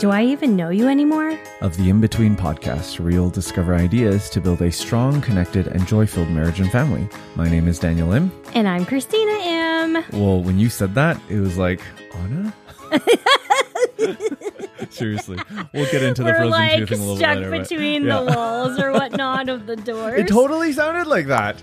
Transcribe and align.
Do 0.00 0.10
I 0.10 0.24
even 0.24 0.56
know 0.56 0.70
you 0.70 0.88
anymore? 0.88 1.38
of 1.60 1.76
the 1.76 1.90
In 1.90 2.00
Between 2.00 2.34
podcast, 2.34 2.98
where 2.98 3.10
you'll 3.12 3.28
discover 3.28 3.74
ideas 3.74 4.30
to 4.30 4.40
build 4.40 4.62
a 4.62 4.72
strong, 4.72 5.20
connected, 5.20 5.66
and 5.66 5.86
joy 5.86 6.06
filled 6.06 6.30
marriage 6.30 6.58
and 6.58 6.72
family. 6.72 7.06
My 7.36 7.50
name 7.50 7.68
is 7.68 7.78
Daniel 7.78 8.10
Im. 8.12 8.32
And 8.54 8.66
I'm 8.66 8.86
Christina 8.86 9.32
Im. 9.32 9.92
Well, 10.12 10.42
when 10.42 10.58
you 10.58 10.70
said 10.70 10.94
that, 10.94 11.20
it 11.28 11.38
was 11.38 11.58
like, 11.58 11.82
Anna? 12.14 12.54
Seriously. 14.90 15.38
We'll 15.74 15.90
get 15.92 16.02
into 16.02 16.22
the 16.22 16.30
We're 16.30 16.36
frozen 16.36 16.50
like 16.50 16.78
tooth 16.78 16.92
in 16.92 16.98
a 16.98 17.02
little 17.02 17.16
stuck 17.18 17.34
bit 17.34 17.50
later. 17.50 17.50
but- 17.50 17.68
between 17.68 18.04
yeah. 18.06 18.20
the 18.20 18.32
walls 18.34 18.80
or 18.80 18.92
whatnot 18.92 19.50
of 19.50 19.66
the 19.66 19.76
doors. 19.90 20.18
It 20.18 20.28
totally 20.28 20.72
sounded 20.72 21.08
like 21.08 21.26
that. 21.26 21.60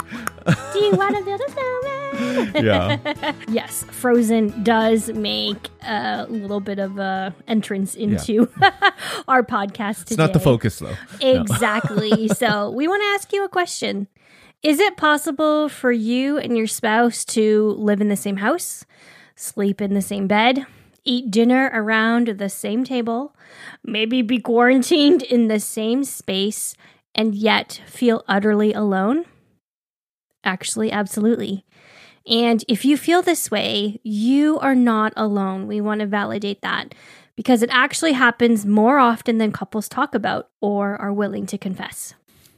Do 0.73 0.79
you 0.79 0.91
want 0.95 1.17
to 1.17 1.23
build 1.25 1.41
a 1.41 1.51
snowman? 1.51 1.96
Yeah. 2.57 3.33
yes, 3.49 3.83
Frozen 3.91 4.63
does 4.63 5.09
make 5.09 5.69
a 5.83 6.25
little 6.29 6.59
bit 6.59 6.79
of 6.79 6.97
a 6.97 7.35
entrance 7.47 7.93
into 7.95 8.49
our 9.27 9.43
podcast 9.43 10.05
today. 10.05 10.13
It's 10.13 10.17
not 10.17 10.33
the 10.33 10.39
focus, 10.39 10.79
though. 10.79 10.95
Exactly. 11.21 12.27
so 12.35 12.71
we 12.71 12.87
want 12.87 13.01
to 13.03 13.07
ask 13.07 13.31
you 13.31 13.43
a 13.43 13.49
question. 13.49 14.07
Is 14.63 14.79
it 14.79 14.97
possible 14.97 15.69
for 15.69 15.91
you 15.91 16.37
and 16.37 16.57
your 16.57 16.67
spouse 16.67 17.23
to 17.25 17.75
live 17.77 18.01
in 18.01 18.09
the 18.09 18.15
same 18.15 18.37
house, 18.37 18.85
sleep 19.35 19.81
in 19.81 19.93
the 19.93 20.01
same 20.01 20.27
bed, 20.27 20.65
eat 21.03 21.29
dinner 21.29 21.69
around 21.73 22.27
the 22.27 22.49
same 22.49 22.83
table, 22.83 23.35
maybe 23.83 24.21
be 24.21 24.39
quarantined 24.39 25.21
in 25.21 25.47
the 25.47 25.59
same 25.59 26.03
space, 26.03 26.75
and 27.13 27.35
yet 27.35 27.81
feel 27.85 28.23
utterly 28.27 28.73
alone? 28.73 29.25
Actually, 30.43 30.91
absolutely. 30.91 31.65
And 32.27 32.63
if 32.67 32.83
you 32.83 32.97
feel 32.97 33.21
this 33.21 33.49
way, 33.49 33.99
you 34.03 34.59
are 34.59 34.75
not 34.75 35.13
alone. 35.15 35.67
We 35.67 35.79
want 35.81 36.01
to 36.01 36.07
validate 36.07 36.61
that 36.61 36.93
because 37.35 37.61
it 37.61 37.69
actually 37.71 38.13
happens 38.13 38.65
more 38.65 38.99
often 38.99 39.37
than 39.37 39.51
couples 39.51 39.87
talk 39.87 40.13
about 40.13 40.49
or 40.59 40.97
are 40.97 41.13
willing 41.13 41.45
to 41.47 41.57
confess. 41.57 42.13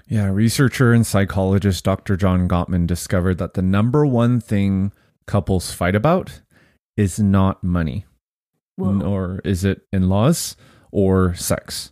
Yeah, 0.07 0.31
researcher 0.31 0.91
and 0.91 1.05
psychologist 1.05 1.83
Dr. 1.83 2.17
John 2.17 2.47
Gottman 2.47 2.87
discovered 2.87 3.37
that 3.37 3.53
the 3.53 3.61
number 3.61 4.05
one 4.07 4.39
thing 4.39 4.91
couples 5.27 5.71
fight 5.71 5.93
about 5.93 6.41
is 6.97 7.19
not 7.19 7.63
money, 7.63 8.05
Whoa. 8.75 8.93
nor 8.93 9.41
is 9.43 9.63
it 9.63 9.81
in 9.93 10.09
laws 10.09 10.55
or 10.91 11.35
sex. 11.35 11.91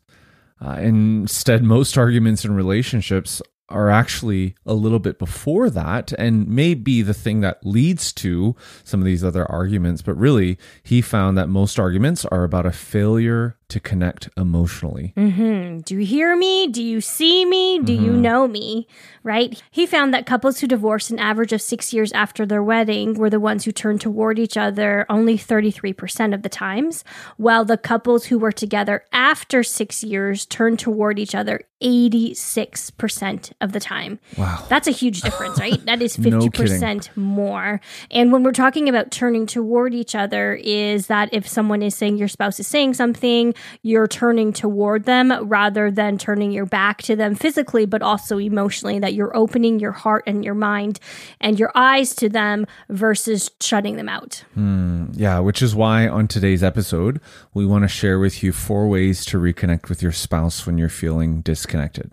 Uh, 0.60 0.78
instead, 0.80 1.62
most 1.62 1.96
arguments 1.96 2.44
in 2.44 2.56
relationships 2.56 3.40
are 3.70 3.90
actually 3.90 4.56
a 4.66 4.74
little 4.74 5.00
bit 5.00 5.20
before 5.20 5.70
that 5.70 6.14
and 6.14 6.48
may 6.48 6.74
be 6.74 7.02
the 7.02 7.14
thing 7.14 7.42
that 7.42 7.66
leads 7.66 8.14
to 8.14 8.56
some 8.84 9.02
of 9.02 9.06
these 9.06 9.24
other 9.24 9.50
arguments. 9.52 10.02
But 10.02 10.16
really, 10.16 10.58
he 10.84 11.02
found 11.02 11.38
that 11.38 11.50
most 11.50 11.80
arguments 11.80 12.26
are 12.26 12.44
about 12.44 12.66
a 12.66 12.72
failure 12.72 13.57
to 13.70 13.80
connect 13.80 14.30
emotionally. 14.38 15.12
hmm 15.16 15.80
Do 15.80 15.96
you 15.96 16.06
hear 16.06 16.36
me? 16.38 16.68
Do 16.68 16.82
you 16.82 17.02
see 17.02 17.46
me? 17.46 17.80
Do 17.80 17.92
you 17.94 18.14
know 18.14 18.48
me? 18.48 18.88
Right? 19.24 19.62
He 19.72 19.86
found 19.86 20.14
that 20.14 20.26
couples 20.26 20.60
who 20.60 20.68
divorced 20.68 21.12
an 21.12 21.20
average 21.20 21.52
of 21.52 21.62
six 21.62 21.92
years 21.94 22.14
after 22.14 22.46
their 22.46 22.64
wedding 22.64 23.16
were 23.16 23.30
the 23.30 23.40
ones 23.42 23.66
who 23.66 23.72
turned 23.74 24.00
toward 24.00 24.40
each 24.40 24.56
other 24.56 25.06
only 25.10 25.38
33% 25.38 26.34
of 26.34 26.44
the 26.44 26.50
times, 26.50 27.04
while 27.36 27.66
the 27.66 27.78
couples 27.78 28.26
who 28.26 28.40
were 28.40 28.54
together 28.54 29.04
after 29.12 29.64
six 29.64 30.04
years 30.04 30.46
turned 30.46 30.80
toward 30.80 31.20
each 31.20 31.36
other 31.36 31.62
86% 31.82 33.52
of 33.62 33.72
the 33.72 33.80
time. 33.80 34.20
Wow. 34.38 34.66
That's 34.70 34.88
a 34.88 34.92
huge 34.92 35.22
difference, 35.22 35.60
right? 35.60 35.84
That 35.86 36.02
is 36.02 36.18
50% 36.18 37.16
more. 37.16 37.80
And 38.12 38.32
when 38.32 38.44
we're 38.44 38.52
talking 38.52 38.90
about 38.90 39.12
turning 39.12 39.46
toward 39.46 39.94
each 39.94 40.16
other, 40.16 40.56
is 40.56 41.08
that 41.08 41.30
if 41.32 41.48
someone 41.48 41.82
is 41.84 41.96
saying 41.96 42.18
your 42.18 42.28
spouse 42.28 42.60
is 42.60 42.68
saying 42.68 42.96
something, 42.96 43.54
you're 43.82 44.08
turning 44.08 44.54
toward 44.54 45.06
them 45.06 45.32
rather 45.48 45.92
than 45.92 46.18
turning 46.18 46.52
your 46.52 46.66
back 46.66 47.02
to 47.04 47.16
them 47.16 47.36
physically, 47.36 47.86
but 47.86 48.02
also 48.02 48.38
emotionally, 48.38 49.00
that 49.00 49.14
you're 49.14 49.36
opening 49.36 49.80
your 49.80 49.92
heart 49.92 50.24
and 50.28 50.44
your 50.44 50.54
mind 50.54 51.00
and 51.40 51.60
your 51.60 51.72
eyes 51.76 52.16
to 52.16 52.30
them 52.30 52.66
versus 52.90 53.50
shutting 53.62 53.96
them 53.96 54.10
out. 54.10 54.44
Hmm. 54.54 55.08
Yeah, 55.14 55.40
which 55.40 55.62
is 55.62 55.76
why 55.76 56.08
on 56.08 56.28
today's 56.28 56.64
episode, 56.64 57.20
we 57.54 57.66
want 57.66 57.84
to 57.84 57.88
share 57.88 58.20
with 58.20 58.44
you 58.44 58.52
four 58.52 58.88
ways 58.88 59.26
to 59.26 59.40
reconnect 59.40 59.90
with 59.90 60.02
your 60.02 60.12
spouse 60.12 60.66
when 60.66 60.78
you're 60.78 60.90
feeling 60.90 61.42
disconnected. 61.42 62.12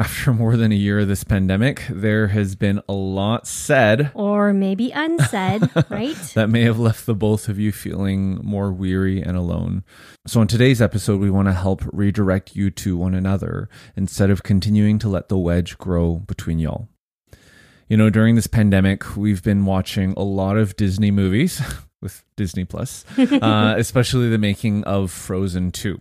After 0.00 0.32
more 0.32 0.56
than 0.56 0.72
a 0.72 0.76
year 0.76 1.00
of 1.00 1.08
this 1.08 1.24
pandemic, 1.24 1.82
there 1.90 2.28
has 2.28 2.54
been 2.54 2.80
a 2.88 2.94
lot 2.94 3.46
said 3.46 4.10
Or 4.14 4.54
maybe 4.54 4.90
unsaid, 4.92 5.68
right? 5.90 6.16
that 6.34 6.48
may 6.48 6.62
have 6.62 6.78
left 6.78 7.04
the 7.04 7.14
both 7.14 7.50
of 7.50 7.58
you 7.58 7.70
feeling 7.70 8.40
more 8.42 8.72
weary 8.72 9.20
and 9.20 9.36
alone. 9.36 9.84
So, 10.26 10.40
in 10.40 10.48
today's 10.48 10.80
episode, 10.80 11.20
we 11.20 11.28
want 11.28 11.48
to 11.48 11.52
help 11.52 11.82
redirect 11.92 12.56
you 12.56 12.70
to 12.70 12.96
one 12.96 13.14
another 13.14 13.68
instead 13.94 14.30
of 14.30 14.42
continuing 14.42 14.98
to 15.00 15.08
let 15.10 15.28
the 15.28 15.36
wedge 15.36 15.76
grow 15.76 16.14
between 16.14 16.58
y'all. 16.58 16.88
You 17.86 17.98
know, 17.98 18.08
during 18.08 18.36
this 18.36 18.46
pandemic, 18.46 19.18
we've 19.18 19.42
been 19.42 19.66
watching 19.66 20.14
a 20.16 20.22
lot 20.22 20.56
of 20.56 20.76
Disney 20.76 21.10
movies 21.10 21.60
with 22.00 22.24
Disney 22.36 22.64
Plus, 22.64 23.04
uh, 23.18 23.74
especially 23.76 24.30
the 24.30 24.38
making 24.38 24.82
of 24.84 25.10
Frozen 25.10 25.72
2. 25.72 26.00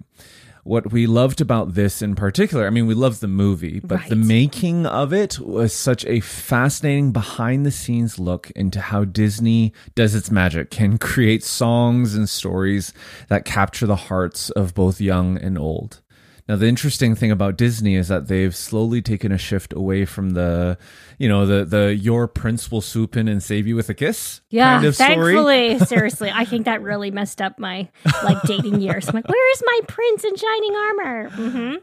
What 0.63 0.91
we 0.91 1.07
loved 1.07 1.41
about 1.41 1.73
this 1.73 2.01
in 2.01 2.15
particular, 2.15 2.67
I 2.67 2.69
mean, 2.69 2.87
we 2.87 2.93
loved 2.93 3.21
the 3.21 3.27
movie, 3.27 3.79
but 3.79 4.07
the 4.07 4.15
making 4.15 4.85
of 4.85 5.13
it 5.13 5.39
was 5.39 5.73
such 5.73 6.05
a 6.05 6.19
fascinating 6.19 7.11
behind 7.11 7.65
the 7.65 7.71
scenes 7.71 8.19
look 8.19 8.51
into 8.51 8.81
how 8.81 9.05
Disney 9.05 9.73
does 9.95 10.15
its 10.15 10.29
magic, 10.29 10.69
can 10.69 10.97
create 10.97 11.43
songs 11.43 12.15
and 12.15 12.27
stories 12.27 12.93
that 13.29 13.45
capture 13.45 13.85
the 13.85 13.95
hearts 13.95 14.49
of 14.51 14.73
both 14.73 14.99
young 14.99 15.37
and 15.37 15.57
old. 15.57 16.01
Now, 16.49 16.55
the 16.55 16.65
interesting 16.67 17.13
thing 17.13 17.29
about 17.29 17.57
Disney 17.57 17.93
is 17.95 18.07
that 18.07 18.27
they've 18.27 18.55
slowly 18.55 19.03
taken 19.03 19.31
a 19.31 19.37
shift 19.37 19.71
away 19.71 20.03
from 20.05 20.31
the, 20.31 20.79
you 21.19 21.29
know, 21.29 21.45
the 21.45 21.63
the 21.63 21.95
your 21.95 22.27
prince 22.27 22.71
will 22.71 22.81
swoop 22.81 23.15
in 23.15 23.27
and 23.27 23.41
save 23.43 23.67
you 23.67 23.75
with 23.75 23.87
a 23.89 23.93
kiss 23.93 24.41
Yeah, 24.49 24.73
kind 24.77 24.85
of 24.85 24.95
story. 24.95 25.35
thankfully, 25.35 25.79
seriously, 25.85 26.31
I 26.33 26.45
think 26.45 26.65
that 26.65 26.81
really 26.81 27.11
messed 27.11 27.39
up 27.39 27.59
my 27.59 27.87
like 28.23 28.41
dating 28.47 28.81
years. 28.81 29.07
I'm 29.07 29.13
like, 29.13 29.29
where 29.29 29.51
is 29.53 29.63
my 29.63 29.79
prince 29.87 30.23
in 30.23 30.35
shining 30.35 30.75
armor? 30.75 31.29
hmm 31.29 31.75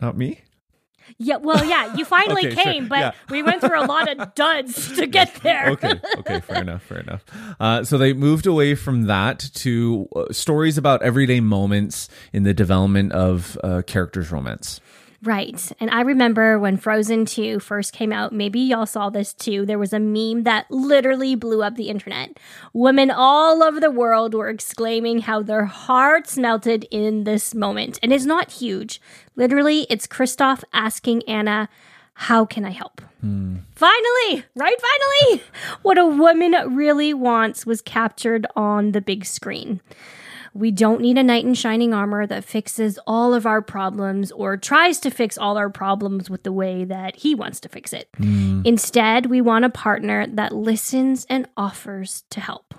Not 0.00 0.16
me. 0.16 0.42
Yeah, 1.18 1.36
well, 1.36 1.64
yeah, 1.64 1.94
you 1.96 2.04
finally 2.16 2.46
Okay, 2.46 2.54
sure, 2.54 2.64
came, 2.64 2.88
but 2.88 2.98
yeah. 2.98 3.12
we 3.30 3.42
went 3.42 3.60
through 3.60 3.80
a 3.80 3.86
lot 3.86 4.08
of 4.10 4.34
duds 4.34 4.96
to 4.96 5.06
get 5.06 5.34
there. 5.42 5.70
okay 5.70 5.92
okay 6.18 6.40
fair 6.40 6.62
enough 6.62 6.82
fair 6.82 6.98
enough 7.00 7.24
uh, 7.60 7.84
so 7.84 7.96
they 7.98 8.12
moved 8.12 8.46
away 8.46 8.74
from 8.74 9.04
that 9.04 9.38
to 9.54 10.08
uh, 10.16 10.24
stories 10.32 10.76
about 10.78 11.02
everyday 11.02 11.40
moments 11.40 12.08
in 12.32 12.42
the 12.42 12.52
development 12.54 13.12
of 13.12 13.56
uh, 13.62 13.82
characters 13.86 14.30
romance 14.32 14.80
Right. 15.24 15.72
And 15.80 15.90
I 15.90 16.02
remember 16.02 16.58
when 16.58 16.76
Frozen 16.76 17.24
2 17.26 17.58
first 17.58 17.94
came 17.94 18.12
out, 18.12 18.32
maybe 18.32 18.60
y'all 18.60 18.84
saw 18.84 19.08
this 19.08 19.32
too. 19.32 19.64
There 19.64 19.78
was 19.78 19.94
a 19.94 19.98
meme 19.98 20.42
that 20.42 20.70
literally 20.70 21.34
blew 21.34 21.62
up 21.62 21.76
the 21.76 21.88
internet. 21.88 22.38
Women 22.74 23.10
all 23.10 23.62
over 23.62 23.80
the 23.80 23.90
world 23.90 24.34
were 24.34 24.50
exclaiming 24.50 25.20
how 25.20 25.42
their 25.42 25.64
hearts 25.64 26.36
melted 26.36 26.86
in 26.90 27.24
this 27.24 27.54
moment. 27.54 27.98
And 28.02 28.12
it's 28.12 28.26
not 28.26 28.52
huge. 28.52 29.00
Literally, 29.34 29.86
it's 29.88 30.06
Kristoff 30.06 30.62
asking 30.74 31.22
Anna, 31.26 31.70
How 32.12 32.44
can 32.44 32.66
I 32.66 32.70
help? 32.70 33.00
Hmm. 33.22 33.56
Finally, 33.74 34.44
right? 34.54 34.76
Finally, 34.78 35.42
what 35.80 35.96
a 35.96 36.04
woman 36.04 36.54
really 36.74 37.14
wants 37.14 37.64
was 37.64 37.80
captured 37.80 38.46
on 38.54 38.92
the 38.92 39.00
big 39.00 39.24
screen. 39.24 39.80
We 40.54 40.70
don't 40.70 41.00
need 41.00 41.18
a 41.18 41.22
knight 41.22 41.44
in 41.44 41.54
shining 41.54 41.92
armor 41.92 42.26
that 42.26 42.44
fixes 42.44 42.98
all 43.06 43.34
of 43.34 43.44
our 43.44 43.60
problems 43.60 44.30
or 44.30 44.56
tries 44.56 45.00
to 45.00 45.10
fix 45.10 45.36
all 45.36 45.56
our 45.56 45.68
problems 45.68 46.30
with 46.30 46.44
the 46.44 46.52
way 46.52 46.84
that 46.84 47.16
he 47.16 47.34
wants 47.34 47.58
to 47.60 47.68
fix 47.68 47.92
it. 47.92 48.08
Mm. 48.18 48.64
Instead, 48.64 49.26
we 49.26 49.40
want 49.40 49.64
a 49.64 49.70
partner 49.70 50.26
that 50.28 50.54
listens 50.54 51.26
and 51.28 51.48
offers 51.56 52.22
to 52.30 52.40
help. 52.40 52.72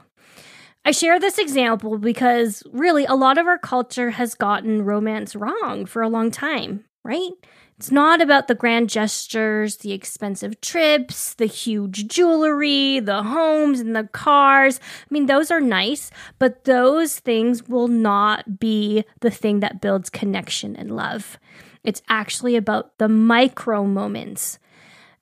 I 0.86 0.92
share 0.92 1.19
this 1.19 1.38
example 1.38 1.98
because 1.98 2.63
really 2.72 3.06
a 3.06 3.16
lot 3.16 3.38
of 3.38 3.45
our 3.45 3.57
culture 3.57 4.12
has 4.12 4.36
gotten 4.36 4.86
romance 4.86 5.36
wrong 5.36 5.86
for 5.86 6.01
a 6.01 6.10
long 6.10 6.31
time. 6.31 6.86
right? 7.04 7.31
It's 7.77 7.92
not 7.92 8.22
about 8.22 8.48
the 8.48 8.56
grand 8.56 8.89
gestures, 8.89 9.77
the 9.77 9.92
expensive 9.92 10.62
trips, 10.62 11.33
the 11.33 11.45
huge 11.45 12.07
jewelry, 12.07 13.01
the 13.01 13.22
homes 13.22 13.81
and 13.81 13.94
the 13.94 14.06
cars. 14.06 14.80
I 14.81 15.07
mean, 15.10 15.25
those 15.25 15.51
are 15.51 15.60
nice, 15.60 16.10
but 16.39 16.63
those 16.63 17.19
things 17.19 17.68
will 17.68 17.89
not 17.89 18.60
be 18.60 19.04
the 19.19 19.30
thing 19.30 19.60
that 19.60 19.81
builds 19.81 20.10
connection 20.10 20.77
and 20.77 20.95
love. 20.95 21.38
It's 21.83 22.01
actually 22.07 22.56
about 22.56 22.98
the 22.98 23.10
micro 23.10 23.83
moments. 23.83 24.57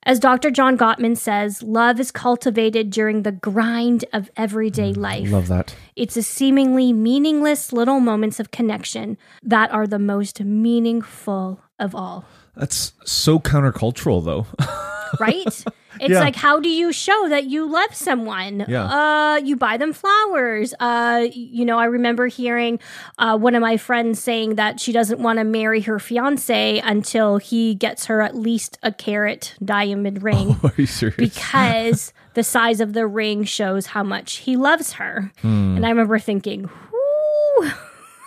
As 0.06 0.20
Dr. 0.20 0.50
John 0.50 0.78
Gottman 0.78 1.16
says, 1.16 1.62
love 1.62 1.98
is 1.98 2.12
cultivated 2.12 2.90
during 2.90 3.22
the 3.22 3.32
grind 3.32 4.04
of 4.12 4.30
everyday 4.36 4.92
mm, 4.92 4.98
life. 4.98 5.30
Love 5.30 5.48
that. 5.48 5.74
It's 5.96 6.16
a 6.16 6.22
seemingly 6.22 6.92
meaningless 6.92 7.72
little 7.72 8.00
moments 8.00 8.38
of 8.38 8.50
connection 8.50 9.16
that 9.42 9.72
are 9.72 9.86
the 9.86 9.98
most 9.98 10.40
meaningful 10.40 11.60
of 11.78 11.94
all. 11.94 12.26
That's 12.56 12.92
so 13.04 13.38
countercultural, 13.38 14.24
though. 14.24 14.46
right? 15.20 15.44
It's 15.46 15.64
Yeah. 16.10 16.18
like 16.20 16.34
how 16.34 16.58
do 16.58 16.68
you 16.68 16.92
show 16.92 17.28
that 17.28 17.44
you 17.44 17.70
love 17.70 17.94
someone? 17.94 18.64
Yeah. 18.66 18.84
Uh 18.84 19.36
you 19.36 19.54
buy 19.54 19.76
them 19.76 19.92
flowers. 19.92 20.74
Uh 20.80 21.26
you 21.32 21.64
know, 21.64 21.78
I 21.78 21.84
remember 21.84 22.26
hearing 22.26 22.80
uh 23.18 23.38
one 23.38 23.54
of 23.54 23.60
my 23.62 23.76
friends 23.76 24.20
saying 24.20 24.56
that 24.56 24.80
she 24.80 24.90
doesn't 24.90 25.20
want 25.20 25.38
to 25.38 25.44
marry 25.44 25.82
her 25.82 26.00
fiance 26.00 26.80
until 26.80 27.36
he 27.38 27.76
gets 27.76 28.06
her 28.06 28.22
at 28.22 28.34
least 28.34 28.76
a 28.82 28.90
carat 28.90 29.54
diamond 29.64 30.22
ring 30.28 30.56
Are 30.64 30.72
you 30.76 30.86
serious? 30.86 31.16
because 31.16 32.12
the 32.34 32.42
size 32.42 32.80
of 32.80 32.92
the 32.92 33.06
ring 33.06 33.44
shows 33.44 33.86
how 33.86 34.02
much 34.02 34.38
he 34.38 34.56
loves 34.56 34.94
her. 34.94 35.30
Hmm. 35.42 35.76
And 35.76 35.86
I 35.86 35.90
remember 35.90 36.18
thinking, 36.18 36.68
"Whoo, 36.92 37.70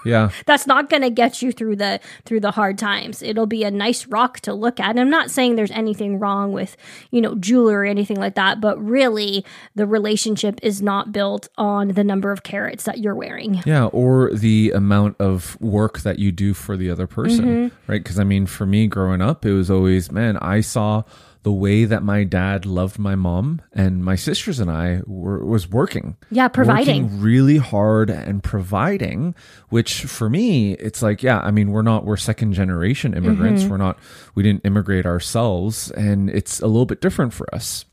yeah. 0.06 0.30
that's 0.46 0.68
not 0.68 0.90
going 0.90 1.02
to 1.02 1.10
get 1.10 1.42
you 1.42 1.52
through 1.52 1.76
the 1.76 2.00
through 2.26 2.40
the 2.40 2.52
hard 2.52 2.78
times 2.78 3.22
it'll 3.22 3.46
be 3.48 3.64
a 3.64 3.72
nice 3.72 4.06
rock 4.08 4.40
to 4.42 4.54
look 4.54 4.80
at 4.80 4.90
and 4.92 5.00
i'm 5.00 5.10
not 5.10 5.30
saying 5.32 5.56
there's 5.56 5.72
anything 5.72 6.20
wrong 6.20 6.52
with 6.52 6.78
you 7.12 7.20
know 7.22 7.36
jewelry 7.36 7.76
or 7.76 7.86
anything 7.86 8.18
like 8.18 8.36
that 8.36 8.62
but 8.62 8.78
really 8.84 9.44
the 9.76 9.86
relationship 9.88 10.60
is 10.64 10.82
not 10.82 11.12
built 11.12 11.48
on 11.58 11.90
the 11.90 12.04
number 12.04 12.32
of 12.32 12.44
carats 12.44 12.84
that 12.86 13.00
you're 13.00 13.16
wearing 13.16 13.62
Yeah, 13.66 13.86
or 13.86 14.32
the 14.34 14.72
amount 14.72 15.16
of 15.20 15.60
work 15.62 16.00
that 16.00 16.20
you 16.20 16.32
do 16.32 16.54
for 16.54 16.78
the 16.78 16.90
other 16.90 17.08
person, 17.08 17.46
Mm-hmm. 17.46 17.92
right? 17.92 18.04
Because 18.04 18.20
I 18.20 18.24
mean, 18.24 18.46
for 18.46 18.66
me 18.66 18.88
growing 18.88 19.22
up, 19.22 19.46
it 19.46 19.54
was 19.54 19.70
always, 19.70 20.12
man, 20.12 20.38
I 20.38 20.62
saw 20.62 21.04
the 21.44 21.52
way 21.52 21.86
that 21.86 22.04
my 22.04 22.24
dad 22.24 22.66
loved 22.66 23.00
my 23.00 23.16
mom 23.16 23.62
and 23.74 24.04
my 24.04 24.16
sisters 24.16 24.60
and 24.60 24.70
I 24.70 25.02
were 25.06 25.44
was 25.46 25.70
working. 25.70 26.18
Yeah, 26.32 26.48
providing. 26.48 27.04
Working 27.04 27.22
really 27.22 27.58
hard 27.58 28.10
and 28.10 28.44
providing, 28.44 29.36
which 29.70 30.04
for 30.04 30.30
me, 30.30 30.74
it's 30.74 31.02
like, 31.02 31.24
yeah, 31.24 31.40
I 31.40 31.52
mean, 31.52 31.72
we're 31.72 31.82
not 31.82 32.06
we're 32.06 32.18
second 32.18 32.54
generation 32.54 33.14
immigrants. 33.14 33.62
Mm-hmm. 33.62 33.72
We're 33.72 33.78
not 33.78 34.00
we 34.36 34.44
didn't 34.44 34.66
immigrate 34.66 35.06
ourselves 35.06 35.92
and 35.92 36.30
it's 36.30 36.60
a 36.60 36.68
little 36.68 36.86
bit 36.86 37.02
different 37.02 37.34
for 37.34 37.54
us 37.54 37.86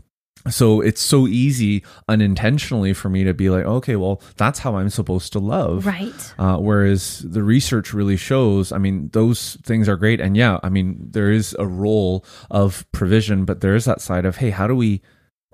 so 0.50 0.80
it's 0.80 1.00
so 1.00 1.26
easy 1.26 1.82
unintentionally 2.08 2.92
for 2.92 3.08
me 3.08 3.24
to 3.24 3.32
be 3.32 3.48
like 3.48 3.64
okay 3.64 3.96
well 3.96 4.20
that's 4.36 4.58
how 4.58 4.76
i'm 4.76 4.90
supposed 4.90 5.32
to 5.32 5.38
love. 5.38 5.86
Right. 5.86 6.34
Uh, 6.38 6.58
whereas 6.58 7.20
the 7.20 7.42
research 7.42 7.94
really 7.94 8.16
shows 8.16 8.72
i 8.72 8.78
mean 8.78 9.08
those 9.12 9.56
things 9.64 9.88
are 9.88 9.96
great. 9.96 10.20
And 10.20 10.36
yeah 10.36 10.58
i 10.62 10.68
mean 10.68 10.98
there 11.10 11.30
is 11.30 11.56
a 11.58 11.66
role 11.66 12.24
of 12.50 12.86
provision 12.92 13.44
but 13.44 13.60
there 13.60 13.74
is 13.74 13.84
that 13.86 14.00
side 14.00 14.24
of 14.24 14.36
hey 14.36 14.50
how 14.50 14.66
do 14.66 14.74
we 14.74 15.02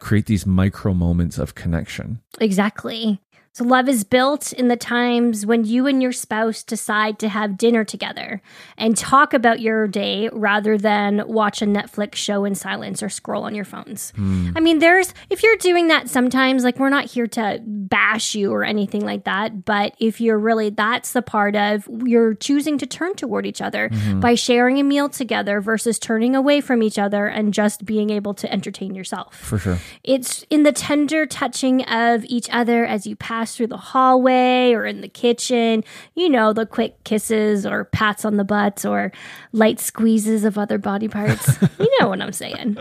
create 0.00 0.26
these 0.26 0.46
micro 0.46 0.94
moments 0.94 1.38
of 1.38 1.54
connection? 1.54 2.20
Exactly 2.40 3.20
so 3.52 3.64
love 3.64 3.88
is 3.88 4.04
built 4.04 4.52
in 4.52 4.68
the 4.68 4.76
times 4.76 5.44
when 5.44 5.64
you 5.64 5.88
and 5.88 6.00
your 6.00 6.12
spouse 6.12 6.62
decide 6.62 7.18
to 7.18 7.28
have 7.28 7.58
dinner 7.58 7.84
together 7.84 8.40
and 8.78 8.96
talk 8.96 9.34
about 9.34 9.58
your 9.58 9.88
day 9.88 10.28
rather 10.32 10.78
than 10.78 11.24
watch 11.26 11.60
a 11.60 11.66
Netflix 11.66 12.14
show 12.14 12.44
in 12.44 12.54
silence 12.54 13.02
or 13.02 13.08
scroll 13.08 13.42
on 13.42 13.56
your 13.56 13.64
phones. 13.64 14.12
Hmm. 14.14 14.50
I 14.54 14.60
mean, 14.60 14.78
there's 14.78 15.12
if 15.30 15.42
you're 15.42 15.56
doing 15.56 15.88
that 15.88 16.08
sometimes, 16.08 16.62
like 16.62 16.78
we're 16.78 16.90
not 16.90 17.06
here 17.06 17.26
to 17.26 17.60
bash 17.66 18.36
you 18.36 18.52
or 18.52 18.62
anything 18.62 19.04
like 19.04 19.24
that, 19.24 19.64
but 19.64 19.94
if 19.98 20.20
you're 20.20 20.38
really 20.38 20.70
that's 20.70 21.12
the 21.12 21.22
part 21.22 21.56
of 21.56 21.88
you're 22.06 22.34
choosing 22.34 22.78
to 22.78 22.86
turn 22.86 23.14
toward 23.14 23.46
each 23.46 23.60
other 23.60 23.88
mm-hmm. 23.88 24.20
by 24.20 24.36
sharing 24.36 24.78
a 24.78 24.84
meal 24.84 25.08
together 25.08 25.60
versus 25.60 25.98
turning 25.98 26.36
away 26.36 26.60
from 26.60 26.84
each 26.84 26.98
other 27.00 27.26
and 27.26 27.52
just 27.52 27.84
being 27.84 28.10
able 28.10 28.32
to 28.34 28.50
entertain 28.52 28.94
yourself. 28.94 29.34
for 29.34 29.58
sure 29.58 29.78
It's 30.04 30.44
in 30.50 30.62
the 30.62 30.72
tender 30.72 31.26
touching 31.26 31.82
of 31.84 32.24
each 32.26 32.48
other 32.52 32.84
as 32.86 33.08
you 33.08 33.16
pass 33.16 33.39
through 33.46 33.68
the 33.68 33.76
hallway 33.76 34.72
or 34.72 34.86
in 34.86 35.00
the 35.00 35.08
kitchen. 35.08 35.84
You 36.14 36.28
know, 36.28 36.52
the 36.52 36.66
quick 36.66 37.02
kisses 37.04 37.66
or 37.66 37.84
pats 37.84 38.24
on 38.24 38.36
the 38.36 38.44
butt 38.44 38.84
or 38.84 39.12
light 39.52 39.80
squeezes 39.80 40.44
of 40.44 40.58
other 40.58 40.78
body 40.78 41.08
parts. 41.08 41.60
you 41.78 41.90
know 42.00 42.08
what 42.08 42.20
I'm 42.20 42.32
saying. 42.32 42.76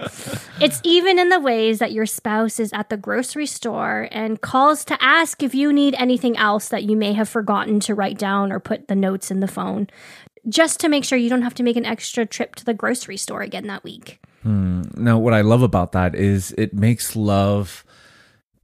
It's 0.61 0.81
even 0.83 1.19
in 1.19 1.29
the 1.29 1.39
ways 1.39 1.79
that 1.79 1.91
your 1.91 2.05
spouse 2.05 2.59
is 2.59 2.73
at 2.73 2.89
the 2.89 2.97
grocery 2.97 3.45
store 3.45 4.07
and 4.11 4.41
calls 4.41 4.85
to 4.85 4.97
ask 5.03 5.41
if 5.41 5.55
you 5.55 5.71
need 5.73 5.95
anything 5.97 6.37
else 6.37 6.69
that 6.69 6.83
you 6.83 6.95
may 6.95 7.13
have 7.13 7.29
forgotten 7.29 7.79
to 7.81 7.95
write 7.95 8.17
down 8.17 8.51
or 8.51 8.59
put 8.59 8.87
the 8.87 8.95
notes 8.95 9.31
in 9.31 9.39
the 9.39 9.47
phone. 9.47 9.87
Just 10.47 10.79
to 10.79 10.89
make 10.89 11.03
sure 11.03 11.17
you 11.17 11.29
don't 11.29 11.41
have 11.41 11.55
to 11.55 11.63
make 11.63 11.75
an 11.75 11.85
extra 11.85 12.25
trip 12.25 12.55
to 12.55 12.65
the 12.65 12.73
grocery 12.73 13.17
store 13.17 13.41
again 13.41 13.67
that 13.67 13.83
week. 13.83 14.19
Hmm. 14.43 14.83
Now, 14.95 15.17
what 15.17 15.33
I 15.33 15.41
love 15.41 15.63
about 15.63 15.91
that 15.91 16.15
is 16.15 16.53
it 16.57 16.73
makes 16.73 17.15
love 17.15 17.83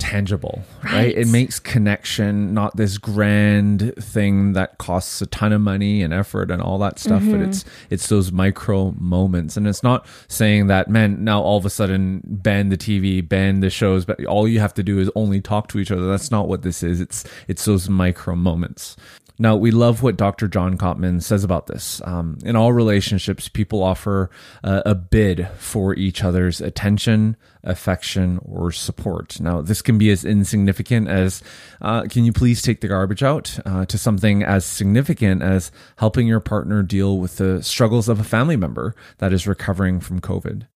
tangible, 0.06 0.62
right? 0.84 0.94
Right. 0.94 1.18
It 1.18 1.28
makes 1.28 1.60
connection 1.60 2.54
not 2.54 2.78
this 2.78 2.98
grand 3.00 3.94
thing 4.00 4.54
that 4.54 4.78
costs 4.78 5.20
a 5.22 5.26
ton 5.26 5.52
of 5.52 5.62
money 5.62 6.04
and 6.04 6.14
effort 6.14 6.52
and 6.52 6.62
all 6.62 6.78
that 6.80 7.00
stuff, 7.00 7.22
but 7.22 7.40
mm-hmm. 7.40 7.50
it's 7.50 7.66
it's 7.90 8.08
those 8.08 8.32
micro 8.32 8.94
moments. 9.00 9.58
And 9.58 9.68
it's 9.68 9.82
not 9.82 10.06
saying 10.28 10.68
that, 10.68 10.90
man, 10.90 11.24
now 11.24 11.42
all 11.42 11.58
of 11.58 11.66
a 11.66 11.72
sudden 11.72 12.22
ban 12.24 12.70
the 12.70 12.78
TV, 12.78 13.28
ban 13.28 13.62
the 13.62 13.72
shows, 13.72 14.06
but 14.06 14.24
all 14.26 14.48
you 14.48 14.60
have 14.60 14.76
to 14.76 14.84
do 14.84 15.00
is 15.00 15.10
only 15.16 15.42
talk 15.42 15.68
to 15.70 15.80
each 15.80 15.92
other. 15.92 16.08
That's 16.08 16.30
not 16.30 16.48
what 16.48 16.62
this 16.62 16.84
is. 16.84 17.02
It's 17.02 17.24
it's 17.48 17.66
those 17.66 17.90
micro 17.90 18.36
moments. 18.36 18.96
Now, 19.38 19.56
we 19.56 19.72
love 19.72 20.02
what 20.02 20.16
Dr. 20.16 20.48
John 20.48 20.78
Gottman 20.78 21.22
says 21.22 21.44
about 21.44 21.68
this. 21.68 22.02
Um, 22.06 22.38
in 22.46 22.56
all 22.56 22.72
relationships, 22.72 23.50
people 23.50 23.84
offer 23.84 24.30
uh, 24.64 24.82
a 24.86 24.96
bid 24.96 25.50
for 25.58 25.94
each 25.94 26.24
other's 26.24 26.62
attention, 26.62 27.36
affection, 27.64 28.40
or 28.44 28.72
support. 28.72 29.40
Now, 29.42 29.62
this 29.62 29.82
can 29.82 29.98
be 29.98 30.10
as 30.10 30.24
insignificant 30.24 31.10
as 31.10 31.44
uh, 31.82 32.04
can 32.04 32.24
you 32.24 32.32
please 32.32 32.62
take 32.62 32.80
the 32.80 32.88
garbage 32.88 33.24
out, 33.24 33.60
uh, 33.66 33.86
to 33.86 33.98
something 33.98 34.42
as 34.42 34.66
significant 34.66 35.42
as 35.42 35.72
helping 35.98 36.28
your 36.28 36.40
partner 36.40 36.82
deal 36.82 37.18
with 37.18 37.36
the 37.38 37.62
struggles 37.62 38.08
of 38.08 38.20
a 38.20 38.24
family 38.24 38.56
member 38.56 38.96
that 39.18 39.34
is 39.34 39.48
recovering 39.48 40.00
from 40.00 40.22
COVID. 40.22 40.68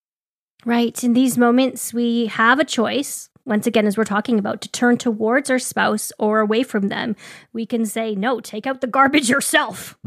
Right. 0.66 1.02
In 1.04 1.14
these 1.14 1.38
moments, 1.38 1.94
we 1.94 2.26
have 2.26 2.60
a 2.60 2.66
choice. 2.66 3.29
Once 3.46 3.66
again, 3.66 3.88
as 3.88 3.98
we're 3.98 4.04
talking 4.04 4.38
about, 4.38 4.62
to 4.62 4.70
turn 4.70 4.98
towards 4.98 5.50
our 5.50 5.58
spouse 5.58 6.12
or 6.20 6.40
away 6.40 6.62
from 6.62 6.90
them. 6.90 7.16
We 7.52 7.66
can 7.66 7.86
say, 7.86 8.14
no, 8.14 8.40
take 8.40 8.68
out 8.68 8.82
the 8.82 8.88
garbage 8.88 9.30
yourself, 9.36 9.98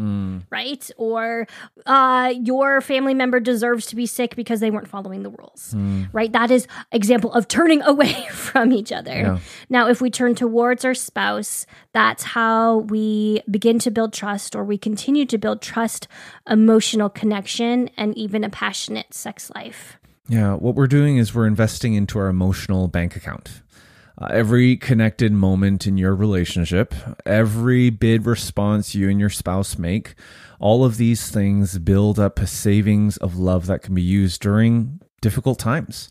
right? 0.50 0.90
Or 0.96 1.46
uh, 1.86 2.34
your 2.40 2.80
family 2.80 3.14
member 3.14 3.40
deserves 3.40 3.86
to 3.86 3.96
be 3.96 4.06
sick 4.06 4.36
because 4.36 4.60
they 4.60 4.70
weren't 4.70 4.88
following 4.88 5.22
the 5.22 5.30
rules, 5.30 5.74
right? 6.12 6.30
That 6.32 6.50
is 6.50 6.68
example 6.92 7.32
of 7.32 7.48
turning 7.48 7.82
away 7.92 8.26
from 8.30 8.72
each 8.72 8.92
other. 8.92 9.12
Yeah. 9.12 9.38
Now, 9.68 9.88
if 9.88 10.00
we 10.00 10.10
turn 10.10 10.34
towards 10.34 10.84
our 10.84 10.94
spouse, 10.94 11.66
that's 11.92 12.22
how 12.22 12.78
we 12.78 13.42
begin 13.50 13.78
to 13.80 13.90
build 13.90 14.12
trust 14.12 14.54
or 14.54 14.64
we 14.64 14.78
continue 14.78 15.26
to 15.26 15.38
build 15.38 15.62
trust, 15.62 16.06
emotional 16.48 17.08
connection, 17.08 17.90
and 17.96 18.16
even 18.16 18.44
a 18.44 18.50
passionate 18.50 19.14
sex 19.14 19.50
life. 19.54 19.98
Yeah, 20.32 20.54
what 20.54 20.76
we're 20.76 20.86
doing 20.86 21.18
is 21.18 21.34
we're 21.34 21.46
investing 21.46 21.92
into 21.92 22.18
our 22.18 22.28
emotional 22.28 22.88
bank 22.88 23.16
account. 23.16 23.60
Uh, 24.16 24.28
every 24.30 24.78
connected 24.78 25.30
moment 25.30 25.86
in 25.86 25.98
your 25.98 26.14
relationship, 26.14 26.94
every 27.26 27.90
bid 27.90 28.24
response 28.24 28.94
you 28.94 29.10
and 29.10 29.20
your 29.20 29.28
spouse 29.28 29.76
make, 29.76 30.14
all 30.58 30.86
of 30.86 30.96
these 30.96 31.30
things 31.30 31.78
build 31.78 32.18
up 32.18 32.38
a 32.38 32.46
savings 32.46 33.18
of 33.18 33.36
love 33.36 33.66
that 33.66 33.82
can 33.82 33.94
be 33.94 34.00
used 34.00 34.40
during 34.40 35.00
difficult 35.20 35.58
times. 35.58 36.08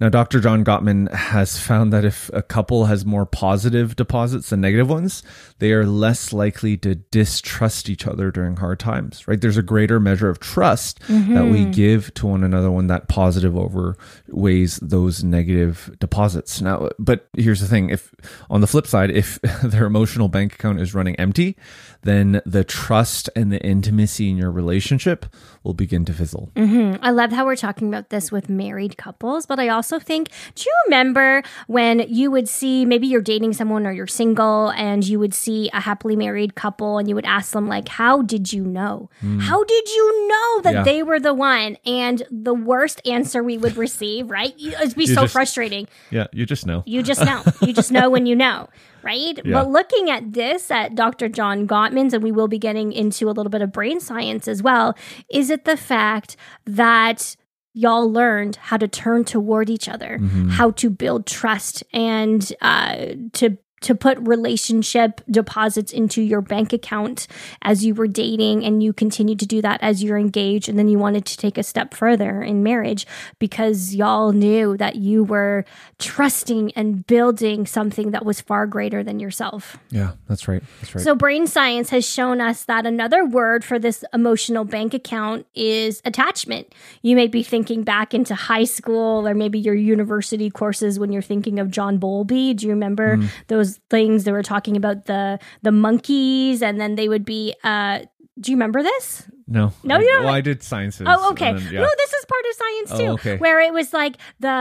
Now, 0.00 0.08
Dr. 0.08 0.40
John 0.40 0.64
Gottman 0.64 1.12
has 1.12 1.58
found 1.58 1.92
that 1.92 2.04
if 2.04 2.30
a 2.32 2.42
couple 2.42 2.86
has 2.86 3.04
more 3.04 3.26
positive 3.26 3.96
deposits 3.96 4.50
than 4.50 4.60
negative 4.60 4.88
ones, 4.88 5.22
they 5.58 5.72
are 5.72 5.86
less 5.86 6.32
likely 6.32 6.76
to 6.78 6.96
distrust 6.96 7.88
each 7.88 8.06
other 8.06 8.30
during 8.30 8.56
hard 8.56 8.80
times, 8.80 9.26
right? 9.28 9.40
There's 9.40 9.56
a 9.56 9.62
greater 9.62 10.00
measure 10.00 10.28
of 10.28 10.40
trust 10.40 11.00
that 11.00 11.46
we 11.46 11.60
mm-hmm. 11.60 11.70
give 11.70 12.12
to 12.14 12.26
one 12.26 12.44
another 12.44 12.70
when 12.70 12.86
that 12.88 13.08
positive 13.08 13.52
overweighs 13.52 14.80
those 14.80 15.22
negative 15.22 15.94
deposits. 15.98 16.60
Now, 16.60 16.90
but 16.98 17.28
here's 17.36 17.60
the 17.60 17.68
thing 17.68 17.90
if 17.90 18.14
on 18.50 18.60
the 18.60 18.66
flip 18.66 18.86
side, 18.86 19.10
if 19.10 19.40
their 19.62 19.86
emotional 19.86 20.28
bank 20.28 20.54
account 20.54 20.80
is 20.80 20.94
running 20.94 21.16
empty, 21.16 21.56
then 22.02 22.40
the 22.44 22.64
trust 22.64 23.30
and 23.36 23.52
the 23.52 23.60
intimacy 23.64 24.30
in 24.30 24.36
your 24.36 24.50
relationship 24.50 25.26
will 25.62 25.74
begin 25.74 26.04
to 26.04 26.12
fizzle. 26.12 26.50
Mm-hmm. 26.56 27.04
I 27.04 27.10
love 27.10 27.30
how 27.30 27.44
we're 27.44 27.56
talking 27.56 27.88
about 27.88 28.10
this 28.10 28.32
with 28.32 28.48
married 28.48 28.96
couples, 28.96 29.46
but 29.46 29.60
I 29.60 29.68
also 29.68 29.81
think, 29.82 30.28
do 30.54 30.64
you 30.64 30.72
remember 30.86 31.42
when 31.66 32.00
you 32.08 32.30
would 32.30 32.48
see 32.48 32.84
maybe 32.84 33.06
you're 33.06 33.20
dating 33.20 33.52
someone 33.52 33.86
or 33.86 33.92
you're 33.92 34.06
single 34.06 34.70
and 34.70 35.06
you 35.06 35.18
would 35.18 35.34
see 35.34 35.70
a 35.72 35.80
happily 35.80 36.16
married 36.16 36.54
couple 36.54 36.98
and 36.98 37.08
you 37.08 37.14
would 37.14 37.24
ask 37.26 37.52
them, 37.52 37.66
like, 37.68 37.88
how 37.88 38.22
did 38.22 38.52
you 38.52 38.64
know? 38.64 39.10
Hmm. 39.20 39.40
How 39.40 39.64
did 39.64 39.88
you 39.88 40.28
know 40.28 40.60
that 40.62 40.74
Yeah. 40.74 40.82
they 40.84 41.02
were 41.02 41.20
the 41.20 41.34
one? 41.34 41.76
And 41.84 42.22
the 42.30 42.54
worst 42.54 43.00
answer 43.06 43.42
we 43.42 43.58
would 43.58 43.76
receive, 43.76 44.30
right? 44.30 44.54
It'd 44.58 44.94
be 44.96 45.04
You 45.04 45.14
so 45.14 45.22
just- 45.22 45.32
frustrating. 45.32 45.88
Yeah, 46.10 46.26
you 46.32 46.46
just 46.46 46.66
know. 46.66 46.82
You 46.86 47.02
just 47.02 47.24
know. 47.24 47.42
you 47.60 47.72
just 47.72 47.90
know 47.92 48.10
when 48.10 48.26
you 48.26 48.36
know, 48.36 48.68
right? 49.02 49.38
Yeah. 49.44 49.52
But 49.52 49.70
looking 49.70 50.10
at 50.10 50.32
this 50.32 50.70
at 50.70 50.94
Dr. 50.94 51.28
John 51.28 51.66
Gottman's, 51.66 52.14
and 52.14 52.22
we 52.22 52.32
will 52.32 52.48
be 52.48 52.58
getting 52.58 52.92
into 52.92 53.28
a 53.28 53.32
little 53.32 53.50
bit 53.50 53.62
of 53.62 53.72
brain 53.72 54.00
science 54.00 54.46
as 54.48 54.62
well, 54.62 54.94
is 55.30 55.50
it 55.50 55.64
the 55.64 55.76
fact 55.76 56.36
that 56.66 57.36
y'all 57.74 58.10
learned 58.10 58.56
how 58.56 58.76
to 58.76 58.86
turn 58.88 59.24
toward 59.24 59.70
each 59.70 59.88
other, 59.88 60.18
Mm-hmm. 60.20 60.50
how 60.50 60.70
to 60.72 60.90
build 60.90 61.26
trust, 61.26 61.82
and 61.92 62.52
uh, 62.60 63.06
to 63.34 63.56
to 63.82 63.94
put 63.94 64.18
relationship 64.20 65.20
deposits 65.30 65.92
into 65.92 66.22
your 66.22 66.40
bank 66.40 66.72
account 66.72 67.26
as 67.62 67.84
you 67.84 67.94
were 67.94 68.06
dating 68.06 68.64
and 68.64 68.82
you 68.82 68.92
continued 68.92 69.38
to 69.40 69.46
do 69.46 69.62
that 69.62 69.82
as 69.82 70.02
you're 70.02 70.18
engaged 70.18 70.68
and 70.68 70.78
then 70.78 70.88
you 70.88 70.98
wanted 70.98 71.24
to 71.26 71.36
take 71.36 71.58
a 71.58 71.62
step 71.62 71.94
further 71.94 72.42
in 72.42 72.62
marriage 72.62 73.06
because 73.38 73.94
y'all 73.94 74.32
knew 74.32 74.76
that 74.76 74.96
you 74.96 75.24
were 75.24 75.64
trusting 75.98 76.72
and 76.72 77.06
building 77.06 77.66
something 77.66 78.10
that 78.12 78.24
was 78.24 78.40
far 78.40 78.66
greater 78.66 79.02
than 79.02 79.20
yourself. 79.20 79.76
Yeah, 79.90 80.12
that's 80.28 80.48
right. 80.48 80.62
That's 80.80 80.94
right. 80.94 81.04
So, 81.04 81.14
brain 81.14 81.46
science 81.46 81.90
has 81.90 82.08
shown 82.08 82.40
us 82.40 82.64
that 82.64 82.86
another 82.86 83.24
word 83.24 83.64
for 83.64 83.78
this 83.78 84.04
emotional 84.12 84.64
bank 84.64 84.94
account 84.94 85.46
is 85.54 86.00
attachment. 86.04 86.74
You 87.02 87.16
may 87.16 87.26
be 87.26 87.42
thinking 87.42 87.82
back 87.82 88.14
into 88.14 88.34
high 88.34 88.64
school 88.64 89.26
or 89.26 89.34
maybe 89.34 89.58
your 89.58 89.74
university 89.74 90.50
courses 90.50 90.98
when 90.98 91.12
you're 91.12 91.22
thinking 91.22 91.58
of 91.58 91.70
John 91.70 91.98
Bowlby. 91.98 92.54
Do 92.54 92.66
you 92.66 92.72
remember 92.72 93.16
mm-hmm. 93.16 93.26
those 93.48 93.71
things 93.90 94.24
that 94.24 94.32
were 94.32 94.42
talking 94.42 94.76
about 94.76 95.06
the 95.06 95.38
the 95.62 95.72
monkeys 95.72 96.62
and 96.62 96.80
then 96.80 96.94
they 96.96 97.08
would 97.08 97.24
be 97.24 97.54
uh 97.64 98.00
do 98.40 98.50
you 98.50 98.56
remember 98.56 98.82
this? 98.82 99.28
No, 99.52 99.72
No, 99.84 99.96
I- 99.96 100.00
you 100.00 100.06
don't- 100.08 100.24
Well, 100.24 100.34
I 100.34 100.40
did 100.40 100.62
sciences. 100.62 101.06
Oh, 101.08 101.30
okay. 101.32 101.52
then- 101.52 101.62
yeah. 101.72 101.80
No, 101.80 101.88
this 101.98 102.12
is 102.12 102.24
part 102.24 102.44
of 102.50 102.54
science 102.62 102.90
Oh, 102.92 102.98
too, 102.98 103.10
okay. 103.12 103.36
where 103.38 103.60
it 103.60 103.72
was 103.72 103.92
like 103.92 104.16
the 104.40 104.56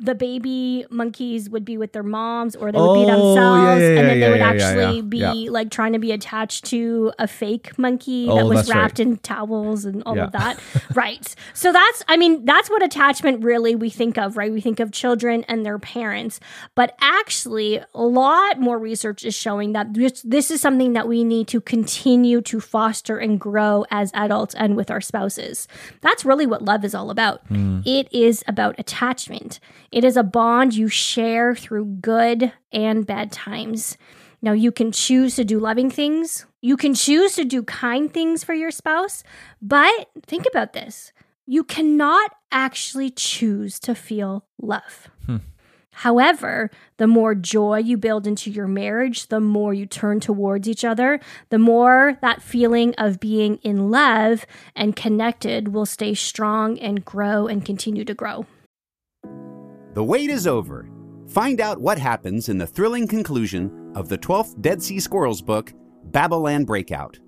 the 0.00 0.14
baby 0.14 0.84
monkeys 0.90 1.50
would 1.50 1.64
be 1.64 1.76
with 1.76 1.92
their 1.92 2.02
moms, 2.02 2.54
or 2.56 2.70
they 2.72 2.78
would 2.78 2.94
be 2.94 3.00
Oh, 3.00 3.06
yeah, 3.06 3.12
themselves, 3.16 3.80
yeah, 3.82 3.88
and 3.88 4.08
then 4.08 4.18
yeah, 4.18 4.26
they 4.26 4.30
would 4.32 4.38
yeah, 4.40 4.52
yeah, 4.52 4.64
actually 4.66 4.96
yeah. 4.96 5.02
be 5.02 5.18
Yeah. 5.46 5.50
like 5.50 5.70
trying 5.70 5.92
to 5.94 5.98
be 5.98 6.12
attached 6.12 6.64
to 6.66 7.12
a 7.18 7.26
fake 7.26 7.78
monkey 7.78 8.28
Oh, 8.30 8.36
that 8.36 8.46
was 8.46 8.56
that's 8.58 8.70
right. 8.70 8.76
wrapped 8.82 9.00
in 9.00 9.16
towels 9.18 9.84
and 9.84 10.02
all 10.06 10.18
of 10.18 10.32
that. 10.32 10.58
right. 10.94 11.34
So 11.54 11.72
that's, 11.72 12.02
I 12.08 12.16
mean, 12.16 12.44
that's 12.44 12.68
what 12.70 12.82
attachment 12.82 13.42
really 13.42 13.74
we 13.74 13.90
think 13.90 14.16
of, 14.18 14.36
right? 14.36 14.52
We 14.52 14.60
think 14.60 14.78
of 14.80 14.92
children 14.92 15.44
and 15.48 15.64
their 15.66 15.78
parents, 15.78 16.38
but 16.74 16.94
actually, 17.00 17.80
a 17.94 18.02
lot 18.04 18.60
more 18.60 18.78
research 18.78 19.24
is 19.24 19.34
showing 19.34 19.72
that 19.72 19.94
this, 19.94 20.22
this 20.22 20.50
is 20.50 20.60
something 20.60 20.92
that 20.92 21.08
we 21.08 21.24
need 21.24 21.48
to 21.48 21.60
continue 21.60 22.40
to 22.42 22.60
foster 22.60 23.18
and 23.18 23.40
grow 23.40 23.84
as 23.90 24.10
adults 24.14 24.35
and 24.56 24.76
with 24.76 24.90
our 24.90 25.00
spouses. 25.00 25.66
That's 26.00 26.24
really 26.24 26.46
what 26.46 26.64
love 26.64 26.84
is 26.84 26.94
all 26.94 27.10
about. 27.10 27.46
Hmm. 27.46 27.80
It 27.84 28.12
is 28.12 28.44
about 28.46 28.78
attachment. 28.78 29.60
It 29.90 30.04
is 30.04 30.16
a 30.16 30.22
bond 30.22 30.74
you 30.74 30.88
share 30.88 31.54
through 31.54 31.86
good 32.00 32.52
and 32.72 33.06
bad 33.06 33.32
times. 33.32 33.96
Now, 34.42 34.52
you 34.52 34.70
can 34.70 34.92
choose 34.92 35.34
to 35.36 35.44
do 35.44 35.58
loving 35.58 35.90
things. 35.90 36.46
You 36.60 36.76
can 36.76 36.94
choose 36.94 37.34
to 37.36 37.44
do 37.44 37.62
kind 37.62 38.12
things 38.12 38.44
for 38.44 38.54
your 38.54 38.70
spouse. 38.70 39.24
But 39.60 40.10
think 40.26 40.46
about 40.46 40.72
this 40.72 41.12
you 41.46 41.62
cannot 41.62 42.32
actually 42.50 43.10
choose 43.10 43.78
to 43.80 43.94
feel 43.94 44.44
love. 44.60 45.08
Hmm. 45.26 45.36
However, 46.00 46.70
the 46.98 47.06
more 47.06 47.34
joy 47.34 47.78
you 47.78 47.96
build 47.96 48.26
into 48.26 48.50
your 48.50 48.68
marriage, 48.68 49.28
the 49.28 49.40
more 49.40 49.72
you 49.72 49.86
turn 49.86 50.20
towards 50.20 50.68
each 50.68 50.84
other, 50.84 51.20
the 51.48 51.58
more 51.58 52.18
that 52.20 52.42
feeling 52.42 52.94
of 52.96 53.18
being 53.18 53.56
in 53.62 53.90
love 53.90 54.44
and 54.74 54.94
connected 54.94 55.68
will 55.68 55.86
stay 55.86 56.12
strong 56.12 56.78
and 56.80 57.02
grow 57.02 57.46
and 57.46 57.64
continue 57.64 58.04
to 58.04 58.12
grow. 58.12 58.44
The 59.94 60.04
wait 60.04 60.28
is 60.28 60.46
over. 60.46 60.86
Find 61.28 61.62
out 61.62 61.80
what 61.80 61.98
happens 61.98 62.50
in 62.50 62.58
the 62.58 62.66
thrilling 62.66 63.08
conclusion 63.08 63.92
of 63.94 64.10
the 64.10 64.18
12th 64.18 64.60
Dead 64.60 64.82
Sea 64.82 65.00
Squirrels 65.00 65.40
book, 65.40 65.72
Babylon 66.04 66.66
Breakout. 66.66 67.18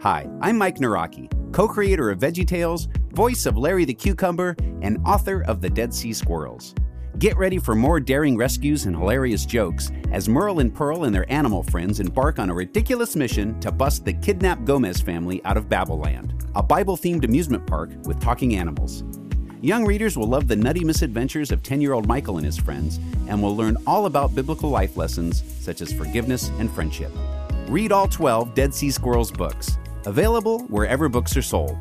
Hi, 0.00 0.26
I'm 0.40 0.56
Mike 0.56 0.76
Nawrocki, 0.76 1.30
co 1.52 1.68
creator 1.68 2.10
of 2.10 2.20
VeggieTales, 2.20 2.88
voice 3.12 3.44
of 3.44 3.58
Larry 3.58 3.84
the 3.84 3.92
Cucumber, 3.92 4.56
and 4.80 4.96
author 5.04 5.42
of 5.42 5.60
The 5.60 5.68
Dead 5.68 5.92
Sea 5.92 6.14
Squirrels. 6.14 6.74
Get 7.18 7.36
ready 7.36 7.58
for 7.58 7.76
more 7.76 8.00
daring 8.00 8.36
rescues 8.36 8.86
and 8.86 8.96
hilarious 8.96 9.46
jokes 9.46 9.92
as 10.10 10.28
Merle 10.28 10.58
and 10.58 10.74
Pearl 10.74 11.04
and 11.04 11.14
their 11.14 11.30
animal 11.32 11.62
friends 11.62 12.00
embark 12.00 12.40
on 12.40 12.50
a 12.50 12.54
ridiculous 12.54 13.14
mission 13.14 13.58
to 13.60 13.70
bust 13.70 14.04
the 14.04 14.14
kidnapped 14.14 14.64
Gomez 14.64 15.00
family 15.00 15.40
out 15.44 15.56
of 15.56 15.68
Babylon, 15.68 16.36
a 16.56 16.62
Bible 16.62 16.96
themed 16.96 17.24
amusement 17.24 17.64
park 17.68 17.90
with 18.02 18.20
talking 18.20 18.56
animals. 18.56 19.04
Young 19.60 19.86
readers 19.86 20.18
will 20.18 20.26
love 20.26 20.48
the 20.48 20.56
nutty 20.56 20.84
misadventures 20.84 21.52
of 21.52 21.62
10 21.62 21.80
year 21.80 21.92
old 21.92 22.08
Michael 22.08 22.38
and 22.38 22.44
his 22.44 22.58
friends 22.58 22.98
and 23.28 23.40
will 23.40 23.56
learn 23.56 23.76
all 23.86 24.06
about 24.06 24.34
biblical 24.34 24.68
life 24.68 24.96
lessons 24.96 25.44
such 25.60 25.82
as 25.82 25.92
forgiveness 25.92 26.50
and 26.58 26.68
friendship. 26.68 27.12
Read 27.68 27.92
all 27.92 28.08
12 28.08 28.54
Dead 28.54 28.74
Sea 28.74 28.90
Squirrels 28.90 29.30
books, 29.30 29.78
available 30.04 30.64
wherever 30.64 31.08
books 31.08 31.36
are 31.36 31.42
sold. 31.42 31.78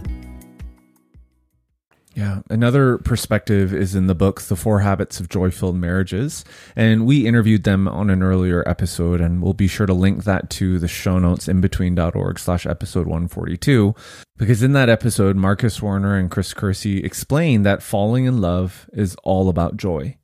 Yeah. 2.15 2.41
Another 2.49 2.99
perspective 2.99 3.73
is 3.73 3.95
in 3.95 4.05
the 4.05 4.13
book, 4.13 4.41
The 4.41 4.55
Four 4.55 4.81
Habits 4.81 5.19
of 5.19 5.29
Joy 5.29 5.49
Filled 5.49 5.77
Marriages. 5.77 6.45
And 6.75 7.07
we 7.07 7.25
interviewed 7.25 7.63
them 7.63 7.87
on 7.87 8.11
an 8.11 8.21
earlier 8.21 8.67
episode, 8.67 9.19
and 9.19 9.41
we'll 9.41 9.55
be 9.55 9.67
sure 9.67 9.87
to 9.87 9.93
link 9.93 10.23
that 10.25 10.49
to 10.51 10.77
the 10.77 10.87
show 10.87 11.17
notes 11.17 11.47
in 11.47 11.59
between.org 11.59 12.37
slash 12.37 12.67
episode 12.67 13.07
142. 13.07 13.95
Because 14.37 14.61
in 14.61 14.73
that 14.73 14.89
episode, 14.89 15.35
Marcus 15.35 15.81
Warner 15.81 16.15
and 16.15 16.29
Chris 16.29 16.53
Coursey 16.53 17.03
explain 17.03 17.63
that 17.63 17.81
falling 17.81 18.25
in 18.25 18.41
love 18.41 18.87
is 18.93 19.15
all 19.23 19.49
about 19.49 19.77
joy. 19.77 20.17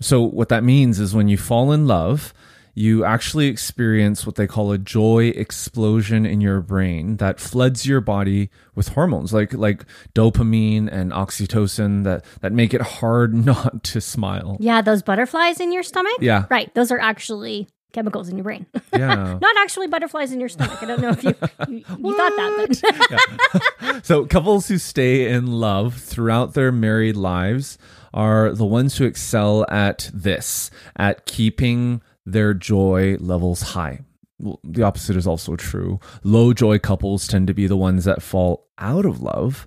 So, 0.00 0.22
what 0.22 0.48
that 0.48 0.64
means 0.64 1.00
is 1.00 1.14
when 1.14 1.28
you 1.28 1.38
fall 1.38 1.72
in 1.72 1.86
love, 1.86 2.32
you 2.74 3.04
actually 3.04 3.48
experience 3.48 4.24
what 4.24 4.36
they 4.36 4.46
call 4.46 4.72
a 4.72 4.78
joy 4.78 5.28
explosion 5.28 6.24
in 6.24 6.40
your 6.40 6.60
brain 6.60 7.16
that 7.18 7.38
floods 7.38 7.86
your 7.86 8.00
body 8.00 8.50
with 8.74 8.88
hormones 8.88 9.32
like 9.32 9.52
like 9.52 9.84
dopamine 10.14 10.88
and 10.90 11.12
oxytocin 11.12 12.04
that 12.04 12.24
that 12.40 12.52
make 12.52 12.72
it 12.72 12.80
hard 12.80 13.34
not 13.46 13.84
to 13.84 14.00
smile. 14.00 14.56
Yeah, 14.60 14.80
those 14.82 15.02
butterflies 15.02 15.60
in 15.60 15.72
your 15.72 15.82
stomach? 15.82 16.16
Yeah. 16.20 16.46
Right. 16.50 16.74
Those 16.74 16.90
are 16.90 16.98
actually 16.98 17.68
chemicals 17.92 18.28
in 18.28 18.36
your 18.36 18.44
brain. 18.44 18.66
Yeah. 18.94 19.38
Not 19.40 19.56
actually 19.56 19.86
butterflies 19.86 20.32
in 20.32 20.40
your 20.40 20.50
stomach. 20.50 20.82
I 20.82 20.86
don't 20.86 21.00
know 21.00 21.10
if 21.10 21.24
you 21.24 21.34
you, 21.68 21.84
you 21.98 22.16
thought 22.16 22.36
that, 22.36 23.62
but 23.80 24.04
So, 24.04 24.26
couples 24.26 24.68
who 24.68 24.76
stay 24.76 25.28
in 25.28 25.46
love 25.46 25.94
throughout 25.94 26.52
their 26.52 26.70
married 26.70 27.16
lives 27.16 27.78
are 28.12 28.52
the 28.52 28.66
ones 28.66 28.98
who 28.98 29.04
excel 29.06 29.64
at 29.70 30.10
this, 30.12 30.70
at 30.96 31.24
keeping 31.24 32.02
their 32.24 32.54
joy 32.54 33.16
levels 33.18 33.62
high. 33.62 34.00
Well, 34.38 34.60
the 34.64 34.82
opposite 34.82 35.16
is 35.16 35.26
also 35.26 35.56
true. 35.56 36.00
Low 36.24 36.52
joy 36.52 36.78
couples 36.78 37.26
tend 37.26 37.46
to 37.46 37.54
be 37.54 37.66
the 37.66 37.76
ones 37.76 38.04
that 38.04 38.22
fall 38.22 38.68
out 38.78 39.04
of 39.04 39.20
love. 39.22 39.66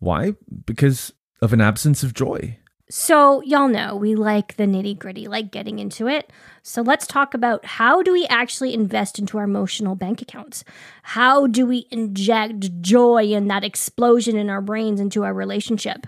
Why? 0.00 0.34
Because 0.66 1.12
of 1.40 1.52
an 1.52 1.60
absence 1.60 2.02
of 2.02 2.14
joy. 2.14 2.58
So, 2.90 3.42
y'all 3.42 3.68
know 3.68 3.94
we 3.96 4.14
like 4.14 4.56
the 4.56 4.64
nitty 4.64 4.98
gritty, 4.98 5.28
like 5.28 5.50
getting 5.50 5.78
into 5.78 6.08
it. 6.08 6.32
So, 6.62 6.80
let's 6.80 7.06
talk 7.06 7.34
about 7.34 7.64
how 7.66 8.02
do 8.02 8.12
we 8.12 8.26
actually 8.28 8.72
invest 8.72 9.18
into 9.18 9.36
our 9.36 9.44
emotional 9.44 9.94
bank 9.94 10.22
accounts? 10.22 10.64
How 11.02 11.46
do 11.46 11.66
we 11.66 11.86
inject 11.90 12.80
joy 12.80 13.34
and 13.34 13.50
that 13.50 13.62
explosion 13.62 14.38
in 14.38 14.48
our 14.48 14.62
brains 14.62 15.00
into 15.00 15.22
our 15.22 15.34
relationship? 15.34 16.06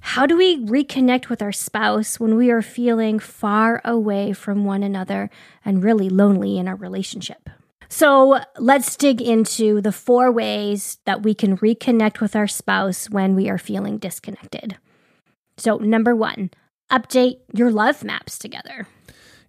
How 0.00 0.26
do 0.26 0.36
we 0.36 0.64
reconnect 0.64 1.28
with 1.28 1.42
our 1.42 1.52
spouse 1.52 2.18
when 2.18 2.36
we 2.36 2.50
are 2.50 2.62
feeling 2.62 3.18
far 3.18 3.80
away 3.84 4.32
from 4.32 4.64
one 4.64 4.82
another 4.82 5.30
and 5.64 5.82
really 5.82 6.08
lonely 6.08 6.58
in 6.58 6.68
our 6.68 6.76
relationship? 6.76 7.50
So 7.88 8.40
let's 8.58 8.96
dig 8.96 9.22
into 9.22 9.80
the 9.80 9.92
four 9.92 10.30
ways 10.30 10.98
that 11.04 11.22
we 11.22 11.34
can 11.34 11.56
reconnect 11.58 12.20
with 12.20 12.36
our 12.36 12.46
spouse 12.46 13.08
when 13.08 13.34
we 13.34 13.48
are 13.48 13.58
feeling 13.58 13.98
disconnected. 13.98 14.76
So, 15.56 15.76
number 15.78 16.14
one, 16.14 16.50
update 16.90 17.38
your 17.52 17.70
love 17.70 18.04
maps 18.04 18.38
together. 18.38 18.86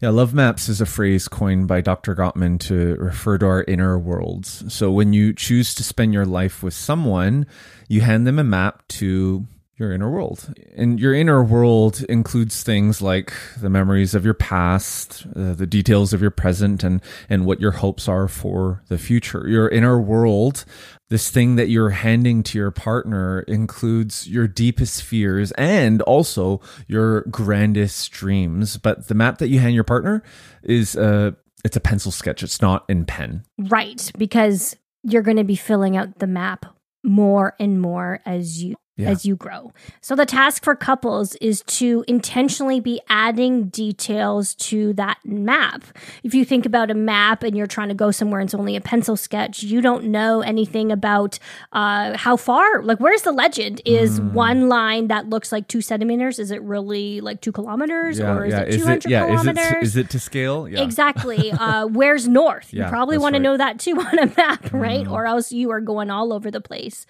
Yeah, 0.01 0.09
love 0.09 0.33
maps 0.33 0.69
is 0.69 0.79
a 0.79 0.85
phrase 0.85 1.27
coined 1.27 1.67
by 1.67 1.81
Dr. 1.81 2.15
Gottman 2.15 2.57
to 2.61 2.95
refer 2.95 3.37
to 3.37 3.45
our 3.45 3.63
inner 3.67 3.99
worlds. 3.99 4.63
So 4.73 4.89
when 4.91 5.11
you 5.11 5.33
choose 5.33 5.75
to 5.75 5.83
spend 5.83 6.13
your 6.13 6.25
life 6.25 6.63
with 6.63 6.73
someone, 6.73 7.45
you 7.89 7.99
hand 7.99 8.25
them 8.25 8.39
a 8.39 8.43
map 8.45 8.87
to 8.89 9.45
your 9.79 9.93
inner 9.93 10.09
world. 10.09 10.53
And 10.75 10.99
your 10.99 11.13
inner 11.13 11.43
world 11.43 12.03
includes 12.09 12.63
things 12.63 13.01
like 13.01 13.33
the 13.59 13.69
memories 13.69 14.13
of 14.13 14.25
your 14.25 14.33
past, 14.33 15.25
uh, 15.35 15.53
the 15.53 15.65
details 15.65 16.13
of 16.13 16.21
your 16.21 16.31
present, 16.31 16.83
and, 16.83 17.01
and 17.29 17.45
what 17.45 17.61
your 17.61 17.71
hopes 17.71 18.07
are 18.07 18.27
for 18.27 18.83
the 18.89 18.97
future. 18.97 19.47
Your 19.47 19.69
inner 19.69 19.99
world 19.99 20.65
this 21.09 21.31
thing 21.31 21.55
that 21.55 21.69
you're 21.69 21.89
handing 21.89 22.43
to 22.43 22.57
your 22.57 22.69
partner 22.69 23.39
includes 23.41 24.27
your 24.27 24.47
deepest 24.47 25.01
fears 25.03 25.51
and 25.53 26.03
also 26.03 26.61
your 26.87 27.21
grandest 27.23 28.11
dreams. 28.11 28.77
But 28.77 29.07
the 29.07 29.15
map 29.15 29.39
that 29.39 29.47
you 29.47 29.59
hand 29.59 29.73
your 29.73 29.83
partner 29.83 30.23
is 30.61 30.95
a 30.95 31.35
it's 31.65 31.75
a 31.75 31.81
pencil 31.81 32.11
sketch. 32.11 32.43
It's 32.43 32.61
not 32.61 32.85
in 32.87 33.05
pen. 33.05 33.43
Right, 33.57 34.11
because 34.17 34.75
you're 35.03 35.23
going 35.23 35.37
to 35.37 35.43
be 35.43 35.55
filling 35.55 35.97
out 35.97 36.19
the 36.19 36.27
map 36.27 36.65
more 37.03 37.55
and 37.59 37.81
more 37.81 38.19
as 38.25 38.63
you 38.63 38.75
Yeah. 38.99 39.09
as 39.09 39.25
you 39.25 39.35
grow. 39.35 39.71
So 40.01 40.15
the 40.15 40.25
task 40.25 40.63
for 40.63 40.75
couples 40.75 41.35
is 41.35 41.61
to 41.63 42.03
intentionally 42.07 42.79
be 42.79 42.99
adding 43.09 43.69
details 43.69 44.53
to 44.55 44.93
that 44.93 45.17
map. 45.23 45.83
If 46.23 46.33
you 46.33 46.43
think 46.45 46.65
about 46.65 46.91
a 46.91 46.93
map 46.93 47.43
and 47.43 47.55
you're 47.57 47.67
trying 47.67 47.87
to 47.89 47.95
go 47.95 48.11
somewhere 48.11 48.39
and 48.41 48.47
it's 48.47 48.53
only 48.53 48.75
a 48.75 48.81
pencil 48.81 49.15
sketch, 49.15 49.63
you 49.63 49.81
don't 49.81 50.05
know 50.05 50.41
anything 50.41 50.91
about 50.91 51.39
uh, 51.71 52.17
how 52.17 52.35
far. 52.35 52.83
Like, 52.83 52.99
where's 52.99 53.21
the 53.23 53.31
legend? 53.31 53.81
Is 53.85 54.19
Mm. 54.19 54.33
one 54.33 54.69
line 54.69 55.07
that 55.07 55.29
looks 55.29 55.51
like 55.51 55.67
two 55.67 55.81
centimeters? 55.81 56.39
Is 56.39 56.51
it 56.51 56.61
really 56.63 57.21
like 57.21 57.39
two 57.41 57.51
kilometers, 57.51 58.19
yeah, 58.19 58.33
or 58.35 58.45
is 58.45 58.53
it 58.53 58.71
two 58.71 58.83
hundred 58.85 59.09
yeah, 59.09 59.33
is 59.33 59.45
it, 59.47 59.57
is 59.83 59.95
it 59.95 60.09
to 60.09 60.19
scale? 60.19 60.67
Yeah. 60.67 60.81
Exactly. 60.81 61.53
Uh, 61.59 61.85
where's 61.87 62.27
north? 62.27 62.73
you 62.73 62.79
Yeah, 62.81 62.89
probably 62.89 63.17
want 63.17 63.35
to 63.35 63.39
know 63.39 63.55
that 63.57 63.79
too 63.79 63.91
on 63.99 64.17
a 64.19 64.25
map, 64.35 64.71
right? 64.73 65.07
Or 65.07 65.25
else 65.25 65.51
you 65.51 65.69
are 65.71 65.81
going 65.81 66.09
all 66.09 66.33
over 66.33 66.49
the 66.49 66.61
place. 66.61 67.05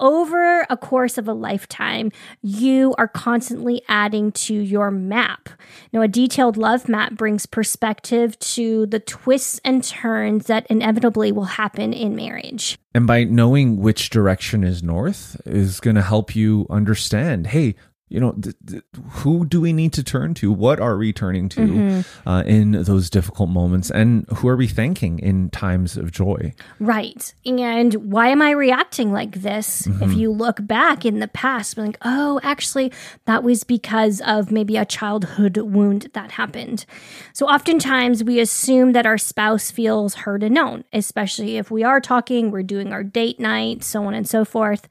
Over 0.00 0.66
a 0.70 0.76
course 0.76 1.18
of 1.18 1.27
a 1.28 1.34
lifetime, 1.34 2.10
you 2.42 2.94
are 2.98 3.08
constantly 3.08 3.82
adding 3.88 4.32
to 4.32 4.54
your 4.54 4.90
map. 4.90 5.48
Now, 5.92 6.02
a 6.02 6.08
detailed 6.08 6.56
love 6.56 6.88
map 6.88 7.14
brings 7.14 7.46
perspective 7.46 8.38
to 8.40 8.86
the 8.86 9.00
twists 9.00 9.60
and 9.64 9.84
turns 9.84 10.46
that 10.46 10.66
inevitably 10.68 11.32
will 11.32 11.44
happen 11.44 11.92
in 11.92 12.16
marriage. 12.16 12.78
And 12.94 13.06
by 13.06 13.24
knowing 13.24 13.76
which 13.76 14.10
direction 14.10 14.64
is 14.64 14.82
north 14.82 15.40
is 15.44 15.78
going 15.78 15.96
to 15.96 16.02
help 16.02 16.34
you 16.34 16.66
understand, 16.70 17.48
hey, 17.48 17.76
you 18.08 18.18
know, 18.20 18.32
th- 18.32 18.54
th- 18.66 18.82
who 19.10 19.44
do 19.46 19.60
we 19.60 19.72
need 19.72 19.92
to 19.94 20.02
turn 20.02 20.34
to? 20.34 20.50
What 20.52 20.80
are 20.80 20.96
we 20.96 21.12
turning 21.12 21.48
to 21.50 21.60
Mm-hmm. 21.60 22.28
uh, 22.28 22.42
in 22.42 22.72
those 22.72 23.10
difficult 23.10 23.50
moments? 23.50 23.90
And 23.90 24.26
who 24.36 24.48
are 24.48 24.56
we 24.56 24.66
thanking 24.66 25.18
in 25.18 25.50
times 25.50 25.96
of 25.96 26.10
joy? 26.12 26.54
Right. 26.80 27.34
And 27.44 27.94
why 28.12 28.28
am 28.28 28.40
I 28.42 28.50
reacting 28.52 29.12
like 29.12 29.42
this? 29.42 29.86
If 29.86 30.14
you 30.14 30.30
look 30.30 30.66
back 30.66 31.04
in 31.04 31.18
the 31.18 31.28
past, 31.28 31.76
like, 31.76 31.98
oh, 32.02 32.40
actually, 32.42 32.92
that 33.26 33.42
was 33.44 33.64
because 33.64 34.20
of 34.26 34.50
maybe 34.50 34.76
a 34.76 34.84
childhood 34.84 35.56
wound 35.58 36.08
that 36.14 36.32
happened. 36.32 36.84
So 37.32 37.46
oftentimes 37.46 38.24
we 38.24 38.40
assume 38.40 38.92
that 38.92 39.06
our 39.06 39.18
spouse 39.18 39.70
feels 39.70 40.14
heard 40.14 40.42
and 40.42 40.54
known, 40.54 40.84
especially 40.92 41.56
if 41.56 41.70
we 41.70 41.82
are 41.84 42.00
talking, 42.00 42.50
we're 42.50 42.62
doing 42.62 42.92
our 42.92 43.02
date 43.04 43.38
night, 43.40 43.84
so 43.84 44.04
on 44.04 44.14
and 44.14 44.28
so 44.28 44.44
forth. 44.44 44.88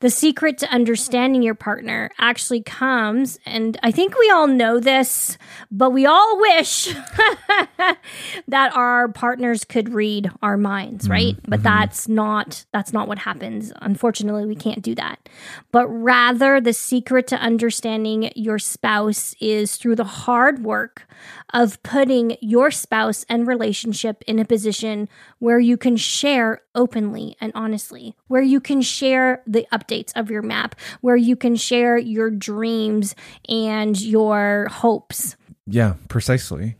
The 0.00 0.10
secret 0.10 0.58
to 0.58 0.70
understanding 0.70 1.42
your 1.42 1.56
partner 1.56 2.10
actually 2.18 2.62
comes, 2.62 3.40
and 3.44 3.76
I 3.82 3.90
think 3.90 4.16
we 4.16 4.30
all 4.30 4.46
know 4.46 4.78
this, 4.78 5.36
but 5.70 5.90
we 5.90 6.06
all 6.06 6.40
wish 6.40 6.86
that 8.48 8.76
our 8.76 9.08
partners 9.08 9.64
could 9.64 9.88
read 9.88 10.30
our 10.40 10.56
minds, 10.56 11.04
mm-hmm. 11.04 11.12
right? 11.12 11.36
But 11.48 11.60
mm-hmm. 11.60 11.62
that's 11.64 12.06
not 12.06 12.64
that's 12.72 12.92
not 12.92 13.08
what 13.08 13.18
happens. 13.18 13.72
Unfortunately, 13.82 14.46
we 14.46 14.54
can't 14.54 14.82
do 14.82 14.94
that. 14.94 15.28
But 15.72 15.88
rather 15.88 16.60
the 16.60 16.72
secret 16.72 17.26
to 17.28 17.36
understanding 17.36 18.30
your 18.36 18.60
spouse 18.60 19.34
is 19.40 19.76
through 19.76 19.96
the 19.96 20.04
hard 20.04 20.62
work 20.62 21.08
of 21.52 21.82
putting 21.82 22.36
your 22.40 22.70
spouse 22.70 23.24
and 23.28 23.46
relationship 23.46 24.22
in 24.26 24.38
a 24.38 24.44
position 24.44 25.08
where 25.38 25.58
you 25.58 25.76
can 25.76 25.96
share 25.96 26.62
openly 26.74 27.36
and 27.40 27.52
honestly, 27.54 28.14
where 28.28 28.42
you 28.42 28.60
can 28.60 28.80
share 28.82 29.42
the 29.46 29.66
updates 29.88 30.12
of 30.14 30.30
your 30.30 30.42
map, 30.42 30.74
where 31.00 31.16
you 31.16 31.36
can 31.36 31.56
share 31.56 31.96
your 31.96 32.30
dreams 32.30 33.14
and 33.48 34.00
your 34.00 34.68
hopes. 34.70 35.36
Yeah, 35.66 35.94
precisely. 36.08 36.76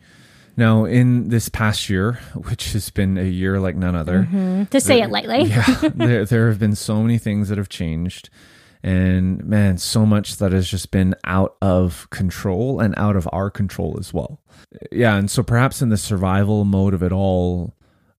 Now, 0.56 0.84
in 0.86 1.28
this 1.28 1.48
past 1.48 1.88
year, 1.88 2.14
which 2.34 2.72
has 2.72 2.90
been 2.90 3.16
a 3.16 3.22
year 3.22 3.60
like 3.60 3.76
none 3.76 3.94
other, 3.94 4.24
mm-hmm. 4.24 4.64
To 4.64 4.80
say 4.80 5.00
it 5.00 5.10
lightly. 5.10 5.44
yeah, 5.44 5.80
there, 5.94 6.24
there 6.24 6.48
have 6.48 6.58
been 6.58 6.74
so 6.74 7.02
many 7.02 7.18
things 7.18 7.48
that 7.48 7.58
have 7.58 7.68
changed. 7.68 8.30
And 8.82 9.44
man, 9.44 9.78
so 9.78 10.06
much 10.06 10.36
that 10.36 10.52
has 10.52 10.68
just 10.68 10.90
been 10.90 11.14
out 11.24 11.56
of 11.60 12.08
control 12.10 12.80
and 12.80 12.94
out 12.96 13.16
of 13.16 13.28
our 13.32 13.50
control 13.50 13.96
as 13.98 14.14
well. 14.14 14.40
Yeah. 14.92 15.16
And 15.16 15.30
so 15.30 15.42
perhaps 15.42 15.82
in 15.82 15.88
the 15.88 15.96
survival 15.96 16.64
mode 16.64 16.94
of 16.94 17.02
it 17.02 17.12
all, 17.12 17.74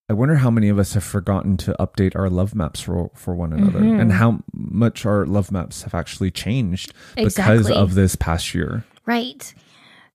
I 0.10 0.14
wonder 0.14 0.36
how 0.36 0.50
many 0.50 0.70
of 0.70 0.80
us 0.80 0.96
have 0.96 1.04
forgotten 1.04 1.56
to 1.58 1.76
update 1.80 2.16
our 2.16 2.30
love 2.30 2.56
maps 2.56 2.80
for, 2.80 3.12
for 3.14 3.36
one 3.36 3.54
another 3.54 3.78
and 3.78 4.12
how 4.12 4.40
much 4.54 5.06
our 5.06 5.26
love 5.26 5.52
maps 5.52 5.84
have 5.84 5.94
actually 5.94 6.32
changed 6.32 6.94
because 7.16 7.70
of 7.70 7.94
this 7.94 8.16
past 8.16 8.56
year. 8.56 8.84
Right. 9.06 9.54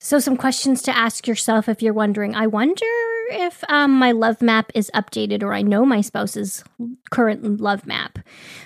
So, 0.00 0.18
some 0.18 0.36
questions 0.36 0.82
to 0.82 0.96
ask 0.96 1.26
yourself 1.26 1.68
if 1.68 1.80
you're 1.80 1.94
wondering 1.94 2.34
I 2.34 2.46
wonder 2.48 2.84
if 3.30 3.62
um, 3.68 3.92
my 3.92 4.12
love 4.12 4.42
map 4.42 4.70
is 4.74 4.90
updated 4.94 5.42
or 5.42 5.54
I 5.54 5.62
know 5.62 5.86
my 5.86 6.00
spouse's 6.00 6.62
current 7.10 7.60
love 7.60 7.86
map. 7.86 8.18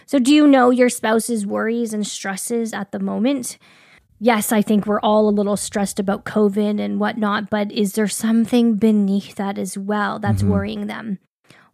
So, 0.06 0.18
do 0.18 0.34
you 0.34 0.48
know 0.48 0.70
your 0.70 0.88
spouse's 0.88 1.46
worries 1.46 1.92
and 1.92 2.06
stresses 2.06 2.72
at 2.72 2.90
the 2.90 2.98
moment? 2.98 3.58
Yes, 4.20 4.50
I 4.50 4.62
think 4.62 4.86
we're 4.86 5.00
all 5.00 5.28
a 5.28 5.30
little 5.30 5.56
stressed 5.56 6.00
about 6.00 6.24
COVID 6.24 6.80
and 6.80 6.98
whatnot, 6.98 7.50
but 7.50 7.70
is 7.70 7.92
there 7.92 8.08
something 8.08 8.74
beneath 8.74 9.36
that 9.36 9.58
as 9.58 9.78
well 9.78 10.18
that's 10.18 10.42
mm-hmm. 10.42 10.52
worrying 10.52 10.86
them? 10.88 11.18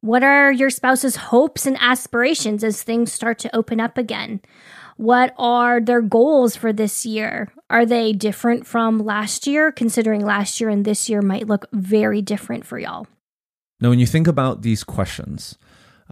What 0.00 0.22
are 0.22 0.52
your 0.52 0.68
spouse's 0.68 1.16
hopes 1.16 1.64
and 1.64 1.78
aspirations 1.80 2.62
as 2.62 2.82
things 2.82 3.10
start 3.10 3.38
to 3.38 3.56
open 3.56 3.80
up 3.80 3.96
again? 3.96 4.42
What 4.98 5.34
are 5.38 5.80
their 5.80 6.02
goals 6.02 6.54
for 6.54 6.72
this 6.72 7.06
year? 7.06 7.50
Are 7.70 7.86
they 7.86 8.12
different 8.12 8.66
from 8.66 8.98
last 8.98 9.46
year, 9.46 9.72
considering 9.72 10.22
last 10.22 10.60
year 10.60 10.68
and 10.68 10.84
this 10.84 11.08
year 11.08 11.22
might 11.22 11.48
look 11.48 11.66
very 11.72 12.20
different 12.20 12.66
for 12.66 12.78
y'all? 12.78 13.06
Now, 13.80 13.88
when 13.88 13.98
you 13.98 14.06
think 14.06 14.28
about 14.28 14.60
these 14.60 14.84
questions, 14.84 15.56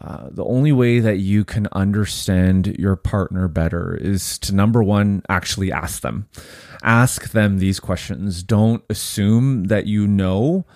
uh, 0.02 0.28
the 0.30 0.44
only 0.44 0.72
way 0.72 0.98
that 0.98 1.18
you 1.18 1.44
can 1.44 1.68
understand 1.70 2.76
your 2.76 2.96
partner 2.96 3.46
better 3.46 3.94
is 3.94 4.36
to 4.40 4.52
number 4.52 4.82
one, 4.82 5.22
actually 5.28 5.70
ask 5.70 6.02
them. 6.02 6.28
Ask 6.82 7.30
them 7.30 7.58
these 7.58 7.78
questions. 7.78 8.42
Don't 8.42 8.82
assume 8.90 9.64
that 9.64 9.86
you 9.86 10.08
know, 10.08 10.66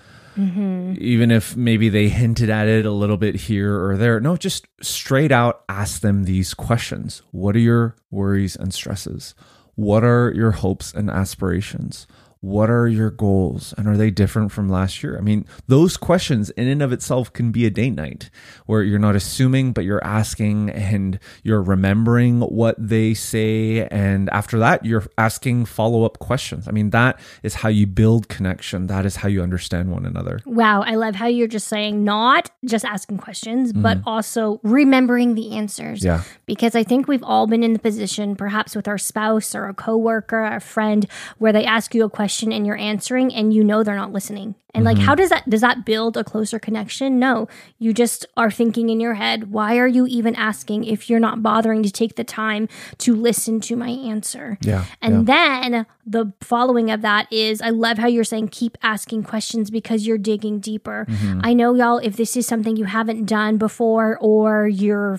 even 1.01 1.31
if 1.33 1.57
maybe 1.57 1.89
they 1.89 2.09
hinted 2.09 2.51
at 2.51 2.69
it 2.69 2.87
a 2.87 2.93
little 2.93 3.17
bit 3.17 3.35
here 3.35 3.83
or 3.85 3.97
there. 3.97 4.21
No, 4.21 4.37
just 4.37 4.69
straight 4.81 5.33
out 5.33 5.65
ask 5.69 6.03
them 6.03 6.25
these 6.25 6.55
questions. 6.55 7.23
What 7.33 7.57
are 7.57 7.61
your 7.61 7.97
worries 8.13 8.55
and 8.55 8.73
stresses? 8.73 9.35
What 9.75 10.05
are 10.05 10.33
your 10.35 10.53
hopes 10.53 10.95
and 10.95 11.11
aspirations? 11.11 12.07
What 12.47 12.71
are 12.71 12.87
your 12.87 13.11
goals? 13.11 13.75
And 13.77 13.89
are 13.89 13.97
they 13.97 14.13
different 14.13 14.53
from 14.53 14.69
last 14.69 15.03
year? 15.03 15.19
I 15.19 15.21
mean, 15.21 15.47
those 15.67 15.97
questions 15.97 16.51
in 16.51 16.69
and 16.69 16.81
of 16.81 16.93
itself 16.93 17.33
can 17.33 17.51
be 17.51 17.67
a 17.67 17.71
date 17.71 17.97
night 17.97 18.31
where 18.67 18.85
you're 18.85 19.01
not 19.01 19.17
assuming, 19.17 19.73
but 19.73 19.85
you're 19.85 20.05
asking 20.05 20.71
and 20.71 21.19
you're 21.43 21.61
remembering 21.61 22.39
what 22.39 22.77
they 22.79 23.15
say. 23.15 23.89
And 23.89 24.31
after 24.31 24.61
that, 24.61 24.85
you're 24.85 25.07
asking 25.19 25.65
follow 25.65 26.05
up 26.05 26.21
questions. 26.21 26.69
I 26.69 26.71
mean, 26.71 26.91
that 26.91 27.19
is 27.43 27.55
how 27.55 27.69
you 27.69 27.85
build 27.85 28.29
connection. 28.29 28.87
That 28.87 29.05
is 29.05 29.17
how 29.17 29.29
you 29.29 29.43
understand 29.43 29.91
one 29.91 30.07
another. 30.07 30.39
Wow, 30.47 30.83
I 30.83 30.95
love 30.95 31.17
how 31.17 31.27
you're 31.27 31.49
just 31.49 31.67
saying 31.67 32.05
not 32.05 32.53
just 32.65 32.85
asking 32.85 33.19
questions, 33.19 33.73
but 33.73 33.99
mm-hmm. 33.99 34.09
also 34.09 34.61
remembering 34.63 35.35
the 35.35 35.57
answers. 35.57 36.05
Yeah. 36.05 36.23
Because 36.47 36.77
I 36.77 36.85
think 36.85 37.09
we've 37.09 37.25
all 37.25 37.49
been 37.49 37.65
in 37.65 37.73
the 37.73 37.81
position, 37.81 38.37
perhaps 38.37 38.77
with 38.77 38.87
our 38.87 38.99
spouse 38.99 39.53
or 39.53 39.67
a 39.67 39.75
coworker, 39.75 40.45
or 40.45 40.57
a 40.57 40.61
friend, 40.61 41.09
where 41.39 41.53
they 41.53 41.65
ask 41.65 41.93
you 41.93 42.05
a 42.05 42.09
question 42.11 42.36
and 42.43 42.67
you're 42.67 42.77
answering 42.77 43.33
and 43.35 43.53
you 43.53 43.65
know 43.65 43.83
they're 43.83 43.97
not 43.97 44.13
listening. 44.13 44.55
And 44.75 44.85
like 44.85 44.99
how 44.99 45.13
mm-hmm. 45.13 45.21
does 45.21 45.31
that 45.31 45.49
does 45.49 45.61
that 45.63 45.87
build 45.87 46.19
a 46.19 46.25
closer 46.25 46.59
connection? 46.59 47.19
No. 47.19 47.49
You 47.79 47.95
just 47.95 48.27
are 48.37 48.51
thinking 48.51 48.91
in 48.91 49.01
your 49.01 49.15
head, 49.15 49.51
why 49.51 49.79
are 49.79 49.87
you 49.87 50.07
even 50.07 50.35
asking 50.37 50.85
if 50.85 51.09
you're 51.09 51.19
not 51.19 51.43
bothering 51.43 51.83
to 51.83 51.91
take 51.91 52.17
the 52.17 52.25
time 52.25 52.69
to 52.99 53.15
listen 53.15 53.61
to 53.63 53.77
my 53.77 53.89
answer? 53.89 54.59
Yeah. 54.61 54.85
And 55.01 55.27
then 55.27 55.87
the 56.05 56.35
following 56.43 56.91
of 56.91 57.01
that 57.01 57.33
is 57.33 57.63
I 57.63 57.71
love 57.71 57.97
how 57.97 58.07
you're 58.07 58.23
saying 58.23 58.49
keep 58.49 58.77
asking 58.83 59.25
questions 59.25 59.71
because 59.71 60.07
you're 60.07 60.19
digging 60.19 60.61
deeper. 60.61 61.07
Mm-hmm. 61.09 61.41
I 61.43 61.55
know, 61.55 61.75
y'all, 61.75 61.99
if 61.99 62.17
this 62.17 62.37
is 62.37 62.47
something 62.47 62.77
you 62.77 62.85
haven't 62.85 63.25
done 63.25 63.57
before 63.57 64.19
or 64.21 64.69
you're 64.69 65.19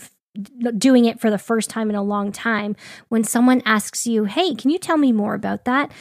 doing 0.78 1.06
it 1.06 1.20
for 1.20 1.30
the 1.30 1.38
first 1.38 1.70
time 1.70 1.90
in 1.90 1.96
a 1.96 2.04
long 2.04 2.32
time, 2.32 2.76
when 3.10 3.24
someone 3.24 3.62
asks 3.66 4.06
you, 4.06 4.26
hey, 4.26 4.54
can 4.54 4.70
you 4.70 4.78
tell 4.78 4.98
me 4.98 5.12
more 5.12 5.34
about 5.34 5.66
that? 5.66 5.92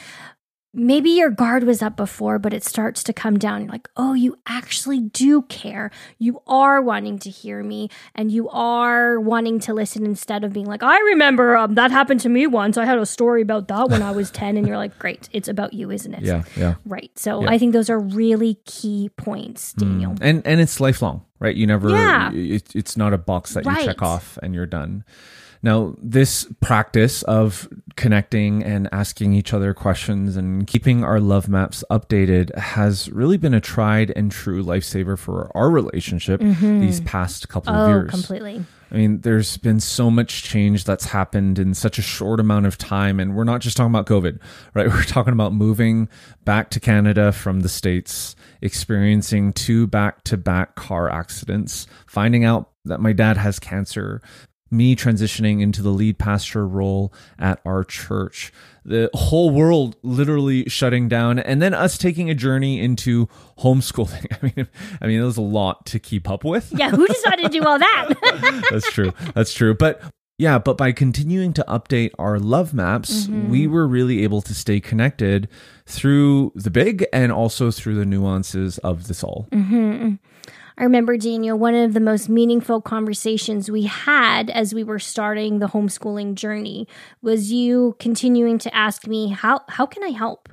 Maybe 0.77 1.09
your 1.09 1.29
guard 1.31 1.63
was 1.63 1.81
up 1.81 1.97
before, 1.97 2.37
but 2.37 2.53
it 2.53 2.63
starts 2.63 3.03
to 3.03 3.11
come 3.13 3.37
down. 3.39 3.63
You're 3.63 3.71
like, 3.71 3.89
oh, 3.97 4.13
you 4.13 4.37
actually 4.47 4.99
do 4.99 5.41
care. 5.43 5.89
You 6.19 6.41
are 6.47 6.81
wanting 6.81 7.17
to 7.19 7.29
hear 7.29 7.63
me 7.63 7.89
and 8.13 8.31
you 8.31 8.47
are 8.49 9.19
wanting 9.19 9.59
to 9.61 9.73
listen 9.73 10.05
instead 10.05 10.43
of 10.43 10.53
being 10.53 10.67
like, 10.67 10.83
I 10.83 10.97
remember 10.99 11.57
um, 11.57 11.73
that 11.75 11.91
happened 11.91 12.19
to 12.21 12.29
me 12.29 12.45
once. 12.47 12.77
I 12.77 12.85
had 12.85 12.99
a 12.99 13.05
story 13.05 13.41
about 13.41 13.67
that 13.69 13.89
when 13.89 14.03
I 14.03 14.11
was 14.11 14.29
10. 14.31 14.55
And 14.55 14.67
you're 14.67 14.77
like, 14.77 14.97
great, 14.99 15.27
it's 15.33 15.47
about 15.47 15.73
you, 15.73 15.89
isn't 15.91 16.13
it? 16.13 16.21
Yeah, 16.21 16.43
yeah. 16.55 16.75
Right. 16.85 17.11
So 17.15 17.41
Yeah. 17.41 17.49
I 17.49 17.57
think 17.57 17.73
those 17.73 17.89
are 17.89 17.99
really 17.99 18.55
key 18.65 19.09
points, 19.17 19.73
Daniel. 19.73 20.11
Mm. 20.13 20.17
And 20.21 20.47
and 20.47 20.61
it's 20.61 20.79
lifelong, 20.79 21.25
right? 21.39 21.55
You 21.55 21.65
never 21.65 21.89
Yeah. 21.89 22.31
it, 22.33 22.75
it's 22.75 22.95
not 22.95 23.13
a 23.13 23.17
box 23.17 23.53
that 23.55 23.65
you 23.65 23.75
check 23.83 24.01
off 24.01 24.37
and 24.43 24.53
you're 24.53 24.65
done. 24.67 25.03
Now, 25.63 25.95
this 26.01 26.47
practice 26.61 27.23
of 27.23 27.67
connecting 27.95 28.63
and 28.63 28.87
asking 28.91 29.33
each 29.33 29.53
other 29.53 29.73
questions 29.73 30.37
and 30.37 30.67
keeping 30.67 31.03
our 31.03 31.19
love 31.19 31.49
maps 31.49 31.83
updated 31.89 32.55
has 32.57 33.09
really 33.09 33.37
been 33.37 33.53
a 33.53 33.61
tried 33.61 34.11
and 34.15 34.31
true 34.31 34.63
lifesaver 34.63 35.17
for 35.17 35.51
our 35.55 35.69
relationship 35.69 36.41
mm-hmm. 36.41 36.79
these 36.81 37.01
past 37.01 37.49
couple 37.49 37.73
of 37.73 37.79
Oh, 37.79 37.87
years. 37.87 38.09
completely. 38.09 38.63
I 38.91 38.95
mean, 38.95 39.21
there's 39.21 39.57
been 39.57 39.79
so 39.81 40.09
much 40.09 40.43
change 40.43 40.85
that's 40.85 41.05
happened 41.05 41.59
in 41.59 41.73
such 41.73 41.97
a 41.99 42.01
short 42.01 42.39
amount 42.39 42.67
of 42.67 42.77
time. 42.77 43.19
And 43.19 43.35
we're 43.35 43.43
not 43.43 43.59
just 43.59 43.75
talking 43.75 43.93
about 43.93 44.05
COVID, 44.05 44.39
right? 44.73 44.87
We're 44.97 45.03
talking 45.03 45.33
about 45.33 45.53
moving 45.53 46.07
back 46.45 46.69
to 46.69 46.79
Canada 46.79 47.31
from 47.33 47.61
the 47.61 47.69
States, 47.69 48.35
experiencing 48.61 49.51
two 49.51 49.87
back 49.87 50.23
to 50.25 50.37
back 50.37 50.75
car 50.75 51.09
accidents, 51.09 51.85
finding 52.05 52.45
out 52.45 52.69
that 52.85 53.01
my 53.01 53.11
dad 53.11 53.35
has 53.35 53.59
cancer, 53.59 54.21
me 54.69 54.95
transitioning 54.95 55.61
into 55.61 55.81
the 55.81 55.89
lead 55.89 56.17
pastor 56.17 56.67
role 56.67 57.13
at 57.39 57.59
our 57.65 57.83
church, 57.83 58.51
the 58.83 59.09
whole 59.13 59.49
world 59.49 59.95
literally 60.01 60.67
shutting 60.69 61.07
down, 61.07 61.39
and 61.39 61.61
then 61.61 61.73
us 61.73 61.97
taking 61.97 62.29
a 62.29 62.35
journey 62.35 62.79
into 62.79 63.27
homeschooling. 63.59 64.25
I 64.41 64.53
mean, 64.55 64.67
I 65.01 65.07
mean, 65.07 65.19
it 65.19 65.25
was 65.25 65.37
a 65.37 65.41
lot 65.41 65.85
to 65.87 65.99
keep 65.99 66.29
up 66.29 66.43
with. 66.43 66.71
Yeah, 66.75 66.89
who 66.89 67.07
decided 67.07 67.43
to 67.43 67.49
do 67.49 67.65
all 67.65 67.79
that? 67.79 68.65
That's 68.71 68.91
true. 68.91 69.11
That's 69.35 69.53
true. 69.53 69.73
But 69.73 70.01
yeah, 70.37 70.59
but 70.59 70.77
by 70.77 70.91
continuing 70.91 71.51
to 71.53 71.65
update 71.67 72.11
our 72.19 72.39
love 72.39 72.73
maps, 72.73 73.25
mm-hmm. 73.25 73.49
we 73.49 73.65
were 73.65 73.87
really 73.87 74.23
able 74.23 74.41
to 74.43 74.53
stay 74.53 74.79
connected 74.79 75.49
through 75.87 76.51
the 76.53 76.69
big 76.69 77.05
and 77.11 77.31
also 77.31 77.71
through 77.71 77.95
the 77.95 78.05
nuances 78.05 78.77
of 78.79 79.07
this 79.07 79.23
all. 79.23 79.47
Mm-hmm. 79.51 80.15
I 80.79 80.83
remember, 80.83 81.17
Daniel, 81.17 81.57
one 81.57 81.73
of 81.73 81.93
the 81.93 81.99
most 81.99 82.29
meaningful 82.29 82.81
conversations 82.81 83.71
we 83.71 83.83
had 83.83 84.51
as 84.51 84.75
we 84.75 84.83
were 84.83 84.99
starting 84.99 85.57
the 85.57 85.69
homeschooling 85.69 86.35
journey 86.35 86.87
was 87.21 87.51
you 87.51 87.95
continuing 87.97 88.59
to 88.59 88.75
ask 88.75 89.07
me, 89.07 89.29
How, 89.29 89.61
how 89.69 89.87
can 89.87 90.03
I 90.03 90.09
help? 90.09 90.49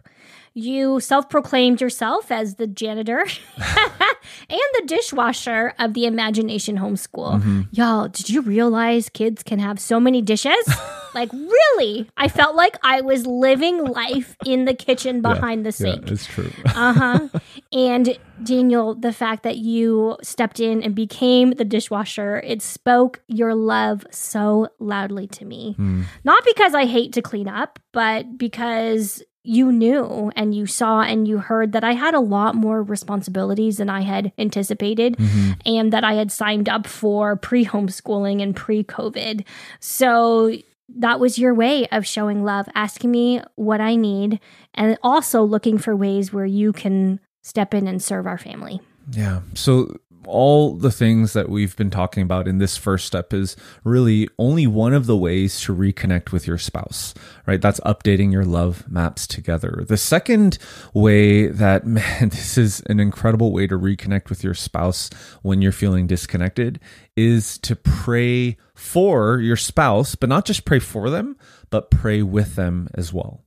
You 0.55 0.99
self 1.01 1.29
proclaimed 1.29 1.81
yourself 1.83 2.31
as 2.31 2.55
the 2.55 2.67
janitor 2.67 3.27
and 4.49 4.61
the 4.75 4.83
dishwasher 4.87 5.75
of 5.79 5.95
the 5.95 6.07
Imagination 6.07 6.79
Homeschool. 6.79 7.67
Y'all, 7.73 8.09
did 8.09 8.29
you 8.31 8.41
realize 8.43 9.09
kids 9.09 9.43
can 9.43 9.59
have 9.59 9.79
so 9.79 9.99
many 10.01 10.23
dishes? 10.23 10.57
like, 11.15 11.33
really? 11.33 12.09
I 12.17 12.29
felt 12.29 12.57
like 12.57 12.77
I 12.83 13.01
was 13.01 13.27
living 13.27 13.85
life 13.85 14.37
in 14.45 14.65
the 14.65 14.75
kitchen 14.75 15.23
behind 15.23 15.65
the 15.65 15.73
sink. 15.73 16.07
Yeah, 16.07 16.13
it's 16.13 16.27
true. 16.27 16.51
Uh 16.75 16.93
huh. 16.93 17.29
and 17.73 18.19
Daniel, 18.43 18.95
the 18.95 19.13
fact 19.13 19.43
that 19.45 19.59
you 19.59 20.17
stepped 20.23 20.59
in 20.61 20.83
and 20.83 20.95
became 20.95 21.53
the 21.53 21.65
dishwasher, 21.65 22.41
it 22.41 22.63
spoke 22.63 23.23
your 23.29 23.55
love 23.55 24.05
so 24.11 24.69
loudly 24.81 25.27
to 25.29 25.45
me. 25.45 25.77
Not 26.25 26.45
because 26.45 26.75
I 26.75 26.87
hate 26.87 27.13
to 27.15 27.23
clean 27.23 27.49
up, 27.49 27.79
but 27.93 28.37
because 28.37 29.23
you 29.45 29.71
knew 29.71 30.33
and 30.35 30.55
you 30.55 30.67
saw 30.67 31.03
and 31.03 31.29
you 31.29 31.39
heard 31.39 31.73
that 31.73 31.85
I 31.85 31.93
had 31.93 32.15
a 32.15 32.21
lot 32.21 32.55
more 32.55 32.83
responsibilities 32.83 33.77
than 33.77 33.91
I 33.91 34.01
had 34.01 34.33
anticipated 34.39 35.17
mm-hmm. 35.17 35.53
and 35.67 35.93
that 35.93 36.03
I 36.03 36.15
had 36.15 36.33
signed 36.33 36.69
up 36.69 36.87
for 36.87 37.37
pre 37.37 37.67
homeschooling 37.67 38.43
and 38.43 38.57
pre 38.57 38.83
COVID. 38.83 39.45
So 39.81 40.57
that 40.97 41.21
was 41.21 41.39
your 41.39 41.55
way 41.55 41.87
of 41.89 42.07
showing 42.07 42.43
love, 42.43 42.69
asking 42.75 43.11
me 43.11 43.43
what 43.57 43.81
I 43.81 43.97
need, 43.97 44.41
and 44.75 44.97
also 45.03 45.43
looking 45.43 45.77
for 45.77 45.95
ways 45.95 46.33
where 46.33 46.47
you 46.47 46.73
can 46.73 47.21
step 47.43 47.75
in 47.75 47.87
and 47.87 48.03
serve 48.03 48.27
our 48.27 48.39
family. 48.39 48.81
Yeah. 49.11 49.41
So 49.53 49.99
all 50.27 50.75
the 50.75 50.91
things 50.91 51.33
that 51.33 51.49
we've 51.49 51.77
been 51.77 51.91
talking 51.91 52.23
about 52.23 52.49
in 52.49 52.59
this 52.59 52.77
first 52.77 53.07
step 53.07 53.33
is 53.33 53.57
really 53.85 54.29
only 54.39 54.67
one 54.67 54.93
of 54.93 55.07
the 55.07 55.17
ways 55.17 55.61
to 55.63 55.75
reconnect 55.75 56.33
with 56.33 56.47
your 56.47 56.59
spouse, 56.59 57.15
right? 57.47 57.61
That's 57.61 57.81
updating 57.81 58.33
your 58.33 58.45
love 58.45 58.91
maps 58.91 59.27
together. 59.27 59.85
The 59.87 59.97
second 59.97 60.59
way 60.93 61.49
that, 61.49 61.87
man, 61.87 62.31
this 62.31 62.59
is 62.59 62.81
an 62.87 63.01
incredible 63.01 63.53
way 63.53 63.67
to 63.67 63.79
reconnect 63.79 64.29
with 64.29 64.43
your 64.43 64.55
spouse 64.55 65.11
when 65.43 65.63
you're 65.63 65.73
feeling 65.73 66.07
disconnected 66.07 66.81
is 67.17 67.59
to 67.59 67.77
pray 67.77 68.57
for 68.75 69.39
your 69.39 69.57
spouse, 69.57 70.15
but 70.15 70.29
not 70.29 70.45
just 70.45 70.65
pray 70.65 70.79
for 70.79 71.11
them, 71.11 71.37
but 71.71 71.91
pray 71.91 72.23
with 72.23 72.57
them 72.57 72.89
as 72.95 73.13
well. 73.13 73.44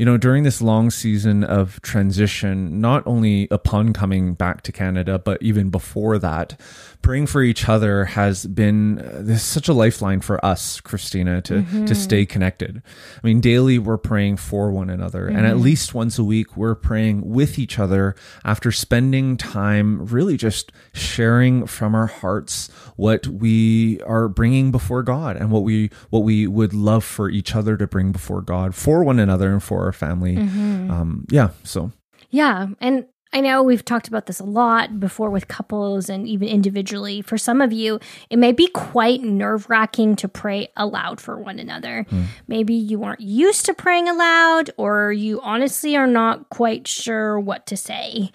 You 0.00 0.06
know, 0.06 0.16
during 0.16 0.44
this 0.44 0.62
long 0.62 0.88
season 0.88 1.44
of 1.44 1.78
transition, 1.82 2.80
not 2.80 3.06
only 3.06 3.48
upon 3.50 3.92
coming 3.92 4.32
back 4.32 4.62
to 4.62 4.72
Canada, 4.72 5.18
but 5.18 5.42
even 5.42 5.68
before 5.68 6.18
that, 6.20 6.58
praying 7.02 7.26
for 7.26 7.42
each 7.42 7.68
other 7.68 8.04
has 8.04 8.46
been 8.46 8.98
uh, 8.98 9.20
this 9.22 9.42
such 9.42 9.68
a 9.68 9.72
lifeline 9.72 10.20
for 10.20 10.44
us, 10.44 10.80
Christina, 10.80 11.40
to 11.42 11.62
to 11.86 11.94
stay 11.94 12.26
connected. 12.26 12.82
I 13.22 13.26
mean, 13.26 13.40
daily 13.40 13.78
we're 13.78 13.98
praying 13.98 14.36
for 14.38 14.70
one 14.70 14.90
another, 14.90 15.26
and 15.28 15.46
at 15.46 15.58
least 15.58 15.94
once 15.94 16.18
a 16.18 16.24
week 16.24 16.56
we're 16.56 16.74
praying 16.74 17.28
with 17.28 17.58
each 17.58 17.78
other 17.78 18.14
after 18.44 18.72
spending 18.72 19.36
time 19.36 20.06
really 20.06 20.36
just 20.36 20.72
sharing 20.92 21.66
from 21.66 21.94
our 21.94 22.06
hearts 22.06 22.68
what 22.96 23.26
we 23.26 24.00
are 24.02 24.28
bringing 24.28 24.70
before 24.70 25.02
God 25.02 25.36
and 25.36 25.50
what 25.50 25.62
we 25.62 25.90
what 26.10 26.20
we 26.20 26.46
would 26.46 26.72
love 26.74 27.04
for 27.04 27.28
each 27.28 27.54
other 27.54 27.76
to 27.76 27.86
bring 27.86 28.12
before 28.12 28.42
God 28.42 28.74
for 28.74 29.04
one 29.04 29.18
another 29.18 29.52
and 29.52 29.62
for 29.62 29.84
our 29.84 29.92
family. 29.92 30.36
Um, 30.36 31.26
yeah, 31.30 31.50
so 31.64 31.92
Yeah. 32.30 32.68
And 32.80 33.06
I 33.32 33.40
know 33.40 33.62
we've 33.62 33.84
talked 33.84 34.08
about 34.08 34.26
this 34.26 34.40
a 34.40 34.44
lot 34.44 34.98
before 34.98 35.30
with 35.30 35.46
couples 35.46 36.08
and 36.08 36.26
even 36.26 36.48
individually. 36.48 37.22
For 37.22 37.38
some 37.38 37.60
of 37.60 37.72
you, 37.72 38.00
it 38.28 38.38
may 38.38 38.50
be 38.50 38.66
quite 38.66 39.22
nerve 39.22 39.70
wracking 39.70 40.16
to 40.16 40.28
pray 40.28 40.68
aloud 40.76 41.20
for 41.20 41.38
one 41.38 41.60
another. 41.60 42.06
Hmm. 42.10 42.24
Maybe 42.48 42.74
you 42.74 43.04
aren't 43.04 43.20
used 43.20 43.66
to 43.66 43.74
praying 43.74 44.08
aloud, 44.08 44.70
or 44.76 45.12
you 45.12 45.40
honestly 45.42 45.96
are 45.96 46.08
not 46.08 46.48
quite 46.50 46.88
sure 46.88 47.38
what 47.38 47.66
to 47.66 47.76
say. 47.76 48.32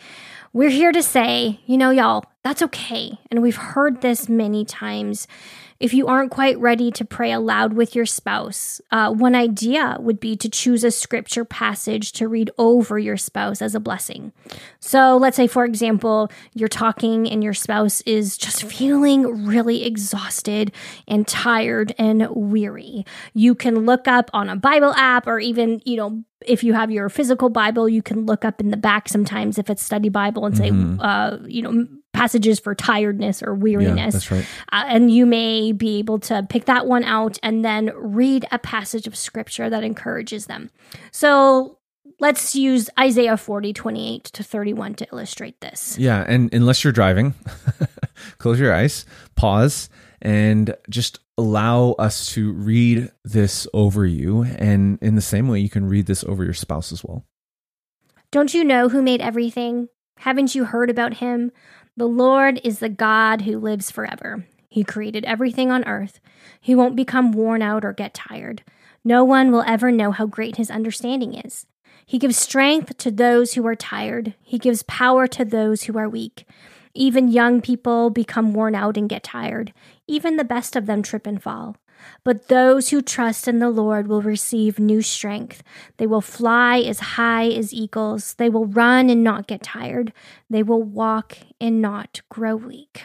We're 0.53 0.69
here 0.69 0.93
to 0.93 1.03
say, 1.03 1.59
you 1.65 1.77
know, 1.77 1.89
y'all, 1.89 2.23
that's 2.41 2.61
okay. 2.61 3.19
And 3.29 3.41
we've 3.41 3.57
heard 3.57 3.99
this 3.99 4.29
many 4.29 4.63
times. 4.63 5.27
If 5.79 5.93
you 5.93 6.07
aren't 6.07 6.31
quite 6.31 6.57
ready 6.57 6.89
to 6.91 7.03
pray 7.03 7.33
aloud 7.33 7.73
with 7.73 7.95
your 7.95 8.05
spouse, 8.05 8.79
uh, 8.91 9.11
one 9.11 9.35
idea 9.35 9.97
would 9.99 10.21
be 10.21 10.37
to 10.37 10.49
choose 10.49 10.85
a 10.85 10.91
scripture 10.91 11.43
passage 11.43 12.13
to 12.13 12.29
read 12.29 12.49
over 12.57 12.97
your 12.97 13.17
spouse 13.17 13.61
as 13.61 13.75
a 13.75 13.79
blessing. 13.81 14.31
So, 14.79 15.17
let's 15.17 15.35
say, 15.35 15.47
for 15.47 15.65
example, 15.65 16.31
you're 16.53 16.69
talking 16.69 17.29
and 17.29 17.43
your 17.43 17.53
spouse 17.53 17.99
is 18.01 18.37
just 18.37 18.63
feeling 18.63 19.45
really 19.45 19.83
exhausted 19.83 20.71
and 21.09 21.27
tired 21.27 21.93
and 21.97 22.27
weary. 22.29 23.05
You 23.33 23.53
can 23.53 23.85
look 23.85 24.07
up 24.07 24.29
on 24.33 24.49
a 24.49 24.55
Bible 24.55 24.93
app 24.93 25.27
or 25.27 25.39
even, 25.39 25.81
you 25.83 25.97
know, 25.97 26.23
if 26.47 26.63
you 26.63 26.73
have 26.73 26.91
your 26.91 27.09
physical 27.09 27.49
Bible, 27.49 27.87
you 27.89 28.01
can 28.01 28.25
look 28.25 28.45
up 28.45 28.59
in 28.59 28.71
the 28.71 28.77
back 28.77 29.09
sometimes 29.09 29.57
if 29.57 29.69
it's 29.69 29.83
study 29.83 30.09
Bible 30.09 30.45
and 30.45 30.57
say, 30.57 30.71
uh, 30.99 31.37
you 31.45 31.61
know, 31.61 31.87
passages 32.13 32.59
for 32.59 32.73
tiredness 32.73 33.43
or 33.43 33.55
yeah, 33.55 33.61
weariness. 33.63 34.13
that's 34.13 34.31
right. 34.31 34.45
Uh, 34.71 34.85
and 34.87 35.11
you 35.11 35.25
may 35.25 35.71
be 35.71 35.99
able 35.99 36.19
to 36.19 36.45
pick 36.49 36.65
that 36.65 36.87
one 36.87 37.03
out 37.03 37.37
and 37.43 37.63
then 37.63 37.91
read 37.95 38.45
a 38.51 38.59
passage 38.59 39.05
of 39.07 39.15
scripture 39.15 39.69
that 39.69 39.83
encourages 39.83 40.45
them. 40.45 40.71
So 41.11 41.79
let's 42.19 42.55
use 42.55 42.89
Isaiah 42.99 43.37
40, 43.37 43.73
28 43.73 44.23
to 44.23 44.43
31 44.43 44.95
to 44.95 45.07
illustrate 45.11 45.59
this. 45.61 45.97
Yeah, 45.97 46.23
and 46.27 46.53
unless 46.53 46.83
you're 46.83 46.93
driving, 46.93 47.33
close 48.37 48.59
your 48.59 48.73
eyes, 48.73 49.05
pause, 49.35 49.89
and 50.21 50.75
just 50.89 51.19
allow 51.37 51.91
us 51.93 52.31
to 52.33 52.53
read 52.53 53.11
this 53.23 53.67
over 53.73 54.05
you. 54.05 54.43
And 54.43 54.97
in 55.01 55.15
the 55.15 55.21
same 55.21 55.47
way, 55.47 55.59
you 55.59 55.69
can 55.69 55.87
read 55.87 56.05
this 56.05 56.23
over 56.23 56.43
your 56.43 56.53
spouse 56.53 56.91
as 56.91 57.03
well. 57.03 57.25
Don't 58.31 58.53
you 58.53 58.63
know 58.63 58.89
who 58.89 59.01
made 59.01 59.21
everything? 59.21 59.89
Haven't 60.19 60.55
you 60.55 60.65
heard 60.65 60.89
about 60.89 61.15
him? 61.15 61.51
The 61.97 62.07
Lord 62.07 62.59
is 62.63 62.79
the 62.79 62.89
God 62.89 63.41
who 63.41 63.57
lives 63.57 63.91
forever. 63.91 64.45
He 64.69 64.83
created 64.83 65.23
everything 65.25 65.71
on 65.71 65.85
earth. 65.85 66.19
He 66.59 66.75
won't 66.75 66.95
become 66.95 67.31
worn 67.31 67.61
out 67.61 67.85
or 67.85 67.93
get 67.93 68.13
tired. 68.13 68.63
No 69.03 69.23
one 69.23 69.51
will 69.51 69.63
ever 69.65 69.91
know 69.91 70.11
how 70.11 70.25
great 70.25 70.57
his 70.57 70.71
understanding 70.71 71.33
is. 71.33 71.65
He 72.05 72.19
gives 72.19 72.37
strength 72.37 72.97
to 72.97 73.11
those 73.11 73.53
who 73.53 73.65
are 73.67 73.75
tired. 73.75 74.35
He 74.41 74.59
gives 74.59 74.83
power 74.83 75.27
to 75.27 75.45
those 75.45 75.83
who 75.83 75.97
are 75.97 76.09
weak. 76.09 76.45
Even 76.95 77.27
young 77.27 77.61
people 77.61 78.09
become 78.09 78.53
worn 78.53 78.73
out 78.73 78.97
and 78.97 79.09
get 79.09 79.23
tired. 79.23 79.73
Even 80.07 80.37
the 80.37 80.43
best 80.43 80.75
of 80.75 80.85
them 80.85 81.03
trip 81.03 81.27
and 81.27 81.43
fall. 81.43 81.75
But 82.23 82.47
those 82.47 82.89
who 82.89 83.01
trust 83.01 83.47
in 83.47 83.59
the 83.59 83.69
Lord 83.69 84.07
will 84.07 84.21
receive 84.21 84.79
new 84.79 85.01
strength. 85.01 85.63
They 85.97 86.07
will 86.07 86.21
fly 86.21 86.79
as 86.79 86.99
high 86.99 87.47
as 87.49 87.73
eagles. 87.73 88.33
They 88.35 88.49
will 88.49 88.65
run 88.65 89.09
and 89.09 89.23
not 89.23 89.47
get 89.47 89.63
tired. 89.63 90.13
They 90.49 90.63
will 90.63 90.83
walk 90.83 91.37
and 91.59 91.81
not 91.81 92.21
grow 92.29 92.55
weak. 92.55 93.03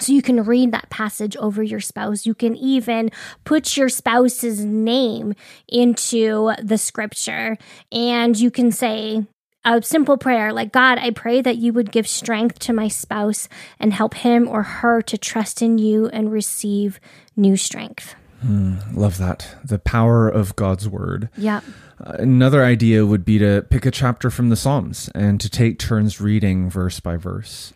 So 0.00 0.12
you 0.12 0.22
can 0.22 0.44
read 0.44 0.72
that 0.72 0.90
passage 0.90 1.36
over 1.36 1.62
your 1.62 1.80
spouse. 1.80 2.24
You 2.24 2.34
can 2.34 2.54
even 2.56 3.10
put 3.44 3.76
your 3.76 3.88
spouse's 3.88 4.64
name 4.64 5.34
into 5.66 6.52
the 6.62 6.78
scripture 6.78 7.56
and 7.90 8.38
you 8.38 8.50
can 8.50 8.70
say, 8.70 9.26
a 9.68 9.82
simple 9.82 10.16
prayer 10.16 10.52
like, 10.52 10.72
God, 10.72 10.98
I 10.98 11.10
pray 11.10 11.40
that 11.42 11.56
you 11.56 11.72
would 11.72 11.92
give 11.92 12.08
strength 12.08 12.58
to 12.60 12.72
my 12.72 12.88
spouse 12.88 13.48
and 13.78 13.92
help 13.92 14.14
him 14.14 14.48
or 14.48 14.62
her 14.62 15.02
to 15.02 15.18
trust 15.18 15.62
in 15.62 15.78
you 15.78 16.08
and 16.08 16.32
receive 16.32 16.98
new 17.36 17.56
strength. 17.56 18.14
Mm, 18.44 18.96
love 18.96 19.18
that. 19.18 19.56
The 19.64 19.78
power 19.78 20.28
of 20.28 20.56
God's 20.56 20.88
word. 20.88 21.28
Yeah. 21.36 21.60
Uh, 22.04 22.12
another 22.18 22.64
idea 22.64 23.04
would 23.04 23.24
be 23.24 23.38
to 23.38 23.66
pick 23.68 23.84
a 23.84 23.90
chapter 23.90 24.30
from 24.30 24.48
the 24.48 24.56
Psalms 24.56 25.10
and 25.14 25.40
to 25.40 25.50
take 25.50 25.78
turns 25.78 26.20
reading 26.20 26.70
verse 26.70 27.00
by 27.00 27.16
verse. 27.16 27.72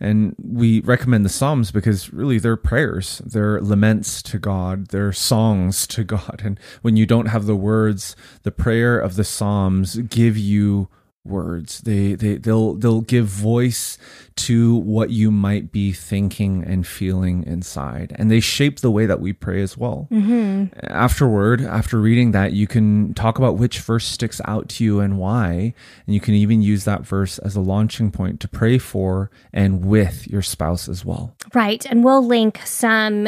And 0.00 0.34
we 0.42 0.80
recommend 0.80 1.24
the 1.24 1.30
Psalms 1.30 1.70
because 1.70 2.12
really 2.12 2.38
they're 2.38 2.56
prayers, 2.56 3.18
they're 3.24 3.60
laments 3.60 4.22
to 4.24 4.38
God, 4.38 4.88
they're 4.88 5.12
songs 5.12 5.86
to 5.88 6.04
God. 6.16 6.42
And 6.44 6.58
when 6.82 6.96
you 6.96 7.06
don't 7.06 7.26
have 7.26 7.46
the 7.46 7.56
words, 7.56 8.16
the 8.42 8.52
prayer 8.52 8.98
of 8.98 9.16
the 9.16 9.24
Psalms 9.24 9.96
give 9.96 10.36
you 10.36 10.88
words. 11.26 11.80
They 11.80 12.14
they 12.14 12.36
they'll 12.36 12.74
they'll 12.74 13.00
give 13.00 13.26
voice 13.26 13.98
to 14.36 14.76
what 14.76 15.10
you 15.10 15.30
might 15.30 15.72
be 15.72 15.92
thinking 15.92 16.62
and 16.64 16.86
feeling 16.86 17.44
inside, 17.44 18.14
and 18.16 18.30
they 18.30 18.40
shape 18.40 18.80
the 18.80 18.90
way 18.90 19.06
that 19.06 19.20
we 19.20 19.32
pray 19.32 19.62
as 19.62 19.76
well. 19.76 20.08
Mm-hmm. 20.10 20.78
Afterward, 20.88 21.62
after 21.62 21.98
reading 21.98 22.32
that, 22.32 22.52
you 22.52 22.66
can 22.66 23.14
talk 23.14 23.38
about 23.38 23.56
which 23.56 23.80
verse 23.80 24.06
sticks 24.06 24.40
out 24.44 24.68
to 24.70 24.84
you 24.84 25.00
and 25.00 25.18
why, 25.18 25.74
and 26.06 26.14
you 26.14 26.20
can 26.20 26.34
even 26.34 26.60
use 26.62 26.84
that 26.84 27.06
verse 27.06 27.38
as 27.38 27.56
a 27.56 27.60
launching 27.60 28.10
point 28.10 28.40
to 28.40 28.48
pray 28.48 28.78
for 28.78 29.30
and 29.52 29.84
with 29.84 30.26
your 30.26 30.42
spouse 30.42 30.88
as 30.88 31.04
well. 31.04 31.34
Right, 31.54 31.84
and 31.86 32.04
we'll 32.04 32.24
link 32.24 32.60
some 32.64 33.26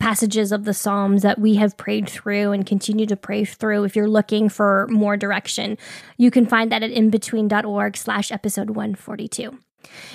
passages 0.00 0.50
of 0.50 0.64
the 0.64 0.74
Psalms 0.74 1.22
that 1.22 1.38
we 1.38 1.54
have 1.56 1.76
prayed 1.76 2.08
through 2.08 2.50
and 2.50 2.66
continue 2.66 3.06
to 3.06 3.16
pray 3.16 3.44
through. 3.44 3.84
If 3.84 3.94
you're 3.94 4.08
looking 4.08 4.48
for 4.48 4.88
more 4.90 5.16
direction, 5.16 5.78
you 6.16 6.30
can 6.30 6.46
find 6.46 6.72
that 6.72 6.82
at 6.82 6.90
inbetween.org 6.90 7.96
slash 7.96 8.32
episode 8.32 8.70
142. 8.70 9.56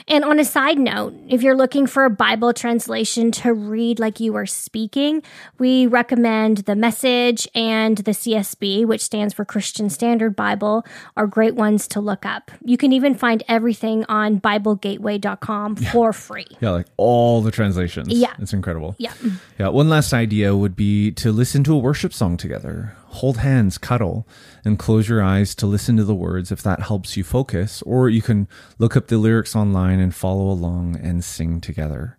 And 0.08 0.23
on 0.23 0.39
a 0.39 0.45
side 0.45 0.78
note, 0.78 1.15
if 1.28 1.41
you're 1.41 1.56
looking 1.56 1.88
for 1.88 2.06
a 2.06 2.10
Bible 2.10 2.54
translation 2.54 3.32
to 3.32 3.54
read 3.54 3.99
like 3.99 4.19
you 4.19 4.36
are 4.36 4.45
speaking, 4.45 5.23
we 5.58 5.88
recommend 5.88 6.60
the 6.60 6.75
Message 6.75 7.47
and 7.56 7.97
the 7.97 8.12
CSB, 8.12 8.86
which 8.86 9.01
stands 9.01 9.34
for 9.34 9.45
Christian 9.45 9.89
Standard 9.89 10.36
Bible, 10.36 10.86
are 11.17 11.25
great 11.25 11.56
ones 11.56 11.88
to 11.89 11.99
look 11.99 12.25
up. 12.25 12.51
You 12.63 12.78
can 12.78 12.91
even 12.91 13.15
find 13.15 13.43
everything 13.47 14.06
on 14.08 14.39
BibleGateway.com 14.39 15.78
for 15.78 16.13
free. 16.13 16.47
Yeah, 16.60 16.71
like 16.71 16.88
all 16.97 17.41
the 17.41 17.51
translations. 17.51 18.10
Yeah. 18.10 18.34
It's 18.39 18.54
incredible. 18.54 18.95
Yeah. 18.99 19.13
Yeah. 19.58 19.69
One 19.69 19.89
last 19.89 20.13
idea 20.13 20.56
would 20.56 20.75
be 20.75 21.12
to 21.13 21.32
listen 21.32 21.63
to 21.63 21.73
a 21.73 21.78
worship 21.78 22.13
song 22.13 22.38
together 22.38 22.95
hold 23.15 23.38
hands, 23.38 23.78
cuddle, 23.78 24.28
and 24.63 24.80
close 24.80 25.10
your 25.10 25.23
eyes 25.23 25.56
to 25.56 25.65
listen 25.65 25.97
to 25.97 26.04
the 26.04 26.15
words 26.15 26.51
if 26.51 26.62
that 26.63 26.82
helps 26.82 27.17
you 27.17 27.23
focus. 27.23 27.82
Or 27.84 28.10
you 28.10 28.21
can 28.21 28.47
look 28.78 28.95
up 28.95 29.08
the 29.08 29.17
lyrics 29.17 29.56
online 29.56 29.99
and 29.99 30.13
follow 30.13 30.49
along 30.49 30.97
and 30.97 31.23
sing 31.23 31.60
together. 31.62 32.17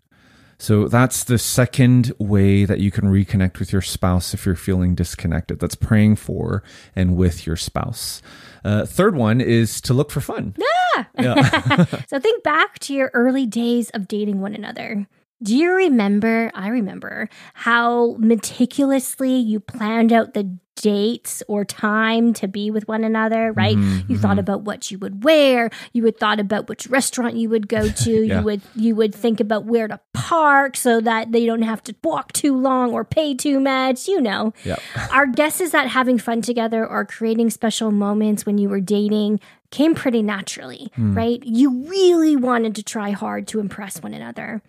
So 0.59 0.89
that's 0.89 1.25
the 1.25 1.39
second 1.39 2.13
way 2.19 2.65
that 2.65 2.81
you 2.81 2.91
can 2.91 3.05
reconnect 3.05 3.59
with 3.59 3.73
your 3.73 3.83
spouse 3.83 4.33
if 4.33 4.47
you're 4.47 4.55
feeling 4.55 4.95
disconnected. 4.95 5.61
That's 5.61 5.75
praying 5.75 6.17
for 6.17 6.63
and 6.95 7.17
with 7.17 7.47
your 7.47 7.57
spouse. 7.57 8.23
Uh, 8.65 8.87
third 8.87 9.15
one 9.15 9.41
is 9.41 9.81
to 9.83 9.95
look 9.95 10.11
for 10.11 10.21
fun. 10.21 10.55
Ah! 10.99 11.09
Yeah. 11.19 11.85
so 12.09 12.19
think 12.19 12.43
back 12.43 12.79
to 12.79 12.95
your 12.95 13.11
early 13.13 13.45
days 13.45 13.91
of 13.91 14.09
dating 14.09 14.41
one 14.41 14.55
another. 14.55 15.07
Do 15.43 15.55
you 15.55 15.71
remember? 15.73 16.51
I 16.55 16.69
remember 16.69 17.29
how 17.53 18.17
meticulously 18.19 19.37
you 19.37 19.61
planned 19.61 20.11
out 20.11 20.33
the 20.33 20.57
dates 20.77 21.43
or 21.49 21.65
time 21.65 22.33
to 22.35 22.47
be 22.47 22.71
with 22.71 22.87
one 22.87 23.05
another, 23.05 23.53
right? 23.53 23.77
Mm-hmm, 23.77 24.11
you 24.11 24.19
thought 24.19 24.33
mm-hmm. 24.33 24.41
about 24.41 24.63
what 24.63 24.91
you 24.91 24.99
would 24.99 25.25
wear, 25.25 25.71
you 25.93 26.03
would 26.03 26.19
thought 26.19 26.39
about 26.39 26.69
which 26.69 26.87
restaurant 26.87 27.35
you 27.37 27.49
would 27.49 27.69
go 27.69 27.89
to, 27.89 28.11
yeah. 28.27 28.39
you 28.39 28.45
would 28.45 28.61
you 28.75 28.95
would 28.95 29.15
think 29.15 29.41
about 29.41 29.65
where 29.65 29.89
to 29.89 29.99
park 30.13 30.77
so 30.77 31.01
that 31.01 31.33
they 31.33 31.47
don't 31.47 31.63
have 31.63 31.83
to 31.85 31.95
walk 32.05 32.33
too 32.33 32.57
long 32.57 32.93
or 32.93 33.05
pay 33.05 33.35
too 33.35 33.59
much, 33.59 34.07
you 34.07 34.21
know. 34.21 34.53
Yep. 34.65 34.81
Our 35.11 35.27
guess 35.27 35.61
is 35.61 35.73
that 35.73 35.89
having 35.89 36.19
fun 36.19 36.43
together 36.43 36.87
or 36.87 37.05
creating 37.05 37.51
special 37.51 37.91
moments 37.91 38.47
when 38.47 38.59
you 38.59 38.69
were 38.69 38.81
dating 38.81 39.41
came 39.71 39.95
pretty 39.95 40.23
naturally, 40.23 40.91
mm. 40.97 41.17
right? 41.17 41.43
You 41.45 41.85
really 41.89 42.37
wanted 42.37 42.75
to 42.77 42.83
try 42.83 43.11
hard 43.11 43.49
to 43.49 43.61
impress 43.61 44.03
one 44.03 44.15
another. 44.15 44.63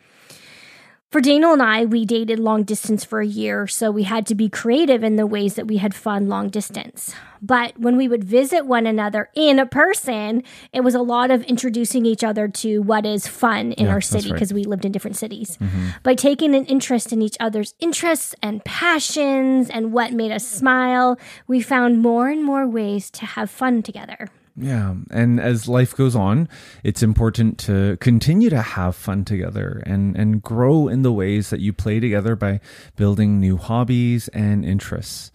For 1.10 1.22
Daniel 1.22 1.54
and 1.54 1.62
I, 1.62 1.86
we 1.86 2.04
dated 2.04 2.38
long 2.38 2.63
distance 2.63 3.06
for 3.06 3.22
a 3.22 3.26
year, 3.26 3.65
so 3.65 3.91
we 3.91 4.04
had 4.04 4.28
to 4.28 4.36
be 4.36 4.50
creative 4.50 5.06
in 5.06 5.15
the 5.15 5.26
ways 5.26 5.54
that 5.54 5.65
we 5.65 5.78
had 5.78 5.96
fun 5.96 6.28
long 6.28 6.50
distance. 6.50 7.15
But 7.41 7.80
when 7.80 7.96
we 7.96 8.10
would 8.10 8.26
visit 8.26 8.65
one 8.65 8.86
another 8.86 9.30
in 9.34 9.58
a 9.58 9.65
person, 9.65 10.43
it 10.74 10.82
was 10.82 10.96
a 10.96 11.02
lot 11.02 11.32
of 11.32 11.43
introducing 11.43 12.06
each 12.06 12.26
other 12.26 12.50
to 12.50 12.80
what 12.80 13.06
is 13.06 13.26
fun 13.26 13.72
in 13.72 13.86
yeah, 13.86 13.93
our 13.93 14.02
city 14.02 14.34
because 14.34 14.52
right. 14.52 14.58
we 14.58 14.63
lived 14.65 14.84
in 14.84 14.91
different 14.91 15.15
cities. 15.15 15.58
Mm-hmm. 15.62 15.89
By 16.04 16.13
taking 16.13 16.54
an 16.54 16.65
interest 16.65 17.13
in 17.13 17.22
each 17.22 17.38
other's 17.39 17.74
interests 17.80 18.36
and 18.43 18.65
passions 18.65 19.70
and 19.70 19.93
what 19.93 20.12
made 20.12 20.34
us 20.34 20.46
smile, 20.46 21.17
we 21.48 21.62
found 21.62 22.02
more 22.02 22.28
and 22.28 22.43
more 22.43 22.67
ways 22.67 23.10
to 23.12 23.26
have 23.26 23.50
fun 23.50 23.82
together. 23.82 24.28
Yeah. 24.60 24.96
And 25.12 25.39
as 25.39 25.67
life 25.67 25.96
goes 25.96 26.15
on, 26.15 26.50
it's 26.84 27.04
important 27.04 27.60
to 27.60 27.96
continue 27.98 28.50
to 28.50 28.62
have 28.62 28.96
fun 28.96 29.24
together 29.24 29.84
and, 29.86 30.15
and 30.17 30.41
grow 30.41 30.88
in 30.88 31.04
the 31.04 31.13
ways 31.13 31.52
that 31.52 31.60
you 31.60 31.74
play 31.74 32.00
together 32.00 32.36
by 32.36 32.60
building 32.96 33.39
new 33.39 33.58
hobbies 33.58 34.28
and 34.30 34.65
interests. 34.65 35.32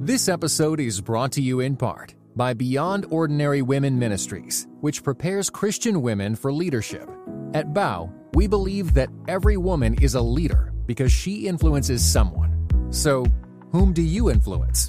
This 0.00 0.28
episode 0.28 0.80
is 0.80 1.00
brought 1.00 1.30
to 1.32 1.40
you 1.40 1.60
in 1.60 1.76
part 1.76 2.16
by 2.34 2.54
Beyond 2.54 3.06
Ordinary 3.10 3.62
Women 3.62 3.96
Ministries, 3.96 4.66
which 4.80 5.04
prepares 5.04 5.48
Christian 5.48 6.02
women 6.02 6.34
for 6.34 6.52
leadership. 6.52 7.08
At 7.54 7.72
Bow, 7.72 8.12
we 8.34 8.48
believe 8.48 8.94
that 8.94 9.10
every 9.28 9.56
woman 9.56 9.94
is 10.02 10.16
a 10.16 10.20
leader 10.20 10.72
because 10.86 11.12
she 11.12 11.46
influences 11.46 12.04
someone. 12.04 12.66
So, 12.90 13.24
whom 13.70 13.92
do 13.92 14.02
you 14.02 14.30
influence? 14.30 14.88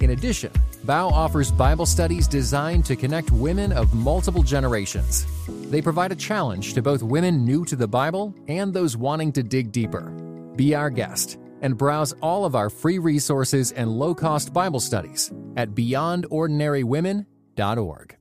In 0.00 0.10
addition, 0.10 0.52
Bow 0.84 1.08
offers 1.08 1.50
Bible 1.52 1.86
studies 1.86 2.26
designed 2.26 2.84
to 2.86 2.96
connect 2.96 3.30
women 3.30 3.70
of 3.72 3.94
multiple 3.94 4.42
generations. 4.42 5.26
They 5.70 5.82
provide 5.82 6.12
a 6.12 6.16
challenge 6.16 6.74
to 6.74 6.82
both 6.82 7.02
women 7.02 7.44
new 7.44 7.64
to 7.66 7.76
the 7.76 7.88
Bible 7.88 8.34
and 8.48 8.72
those 8.72 8.96
wanting 8.96 9.32
to 9.32 9.42
dig 9.42 9.72
deeper. 9.72 10.10
Be 10.56 10.74
our 10.74 10.88
guest 10.90 11.36
and 11.62 11.76
browse 11.76 12.12
all 12.22 12.46
of 12.46 12.54
our 12.54 12.70
free 12.70 12.98
resources 12.98 13.72
and 13.72 13.90
low 13.90 14.14
cost 14.14 14.52
Bible 14.52 14.80
studies 14.80 15.32
at 15.56 15.74
beyondordinarywomen.org. 15.74 18.19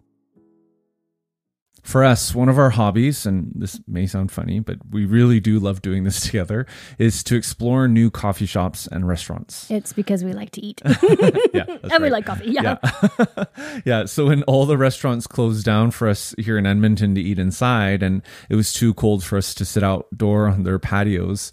For 1.83 2.03
us, 2.03 2.35
one 2.35 2.49
of 2.49 2.57
our 2.57 2.69
hobbies, 2.69 3.25
and 3.25 3.51
this 3.55 3.79
may 3.87 4.05
sound 4.05 4.31
funny, 4.31 4.59
but 4.59 4.77
we 4.91 5.05
really 5.05 5.39
do 5.39 5.59
love 5.59 5.81
doing 5.81 6.03
this 6.03 6.19
together, 6.25 6.65
is 6.97 7.23
to 7.23 7.35
explore 7.35 7.87
new 7.87 8.09
coffee 8.11 8.45
shops 8.45 8.87
and 8.87 9.07
restaurants. 9.07 9.69
It's 9.69 9.93
because 9.93 10.23
we 10.23 10.33
like 10.33 10.51
to 10.51 10.61
eat. 10.65 10.81
yeah. 10.85 11.65
and 11.67 11.91
right. 11.91 12.01
we 12.01 12.09
like 12.09 12.25
coffee. 12.25 12.49
Yeah. 12.49 12.77
Yeah. 12.83 13.45
yeah. 13.85 14.05
So 14.05 14.27
when 14.27 14.43
all 14.43 14.65
the 14.65 14.77
restaurants 14.77 15.27
closed 15.27 15.65
down 15.65 15.91
for 15.91 16.07
us 16.07 16.35
here 16.37 16.57
in 16.57 16.65
Edmonton 16.65 17.15
to 17.15 17.21
eat 17.21 17.39
inside, 17.39 18.03
and 18.03 18.21
it 18.49 18.55
was 18.55 18.73
too 18.73 18.93
cold 18.93 19.23
for 19.23 19.37
us 19.37 19.53
to 19.55 19.65
sit 19.65 19.83
outdoor 19.83 20.47
on 20.47 20.63
their 20.63 20.79
patios, 20.79 21.51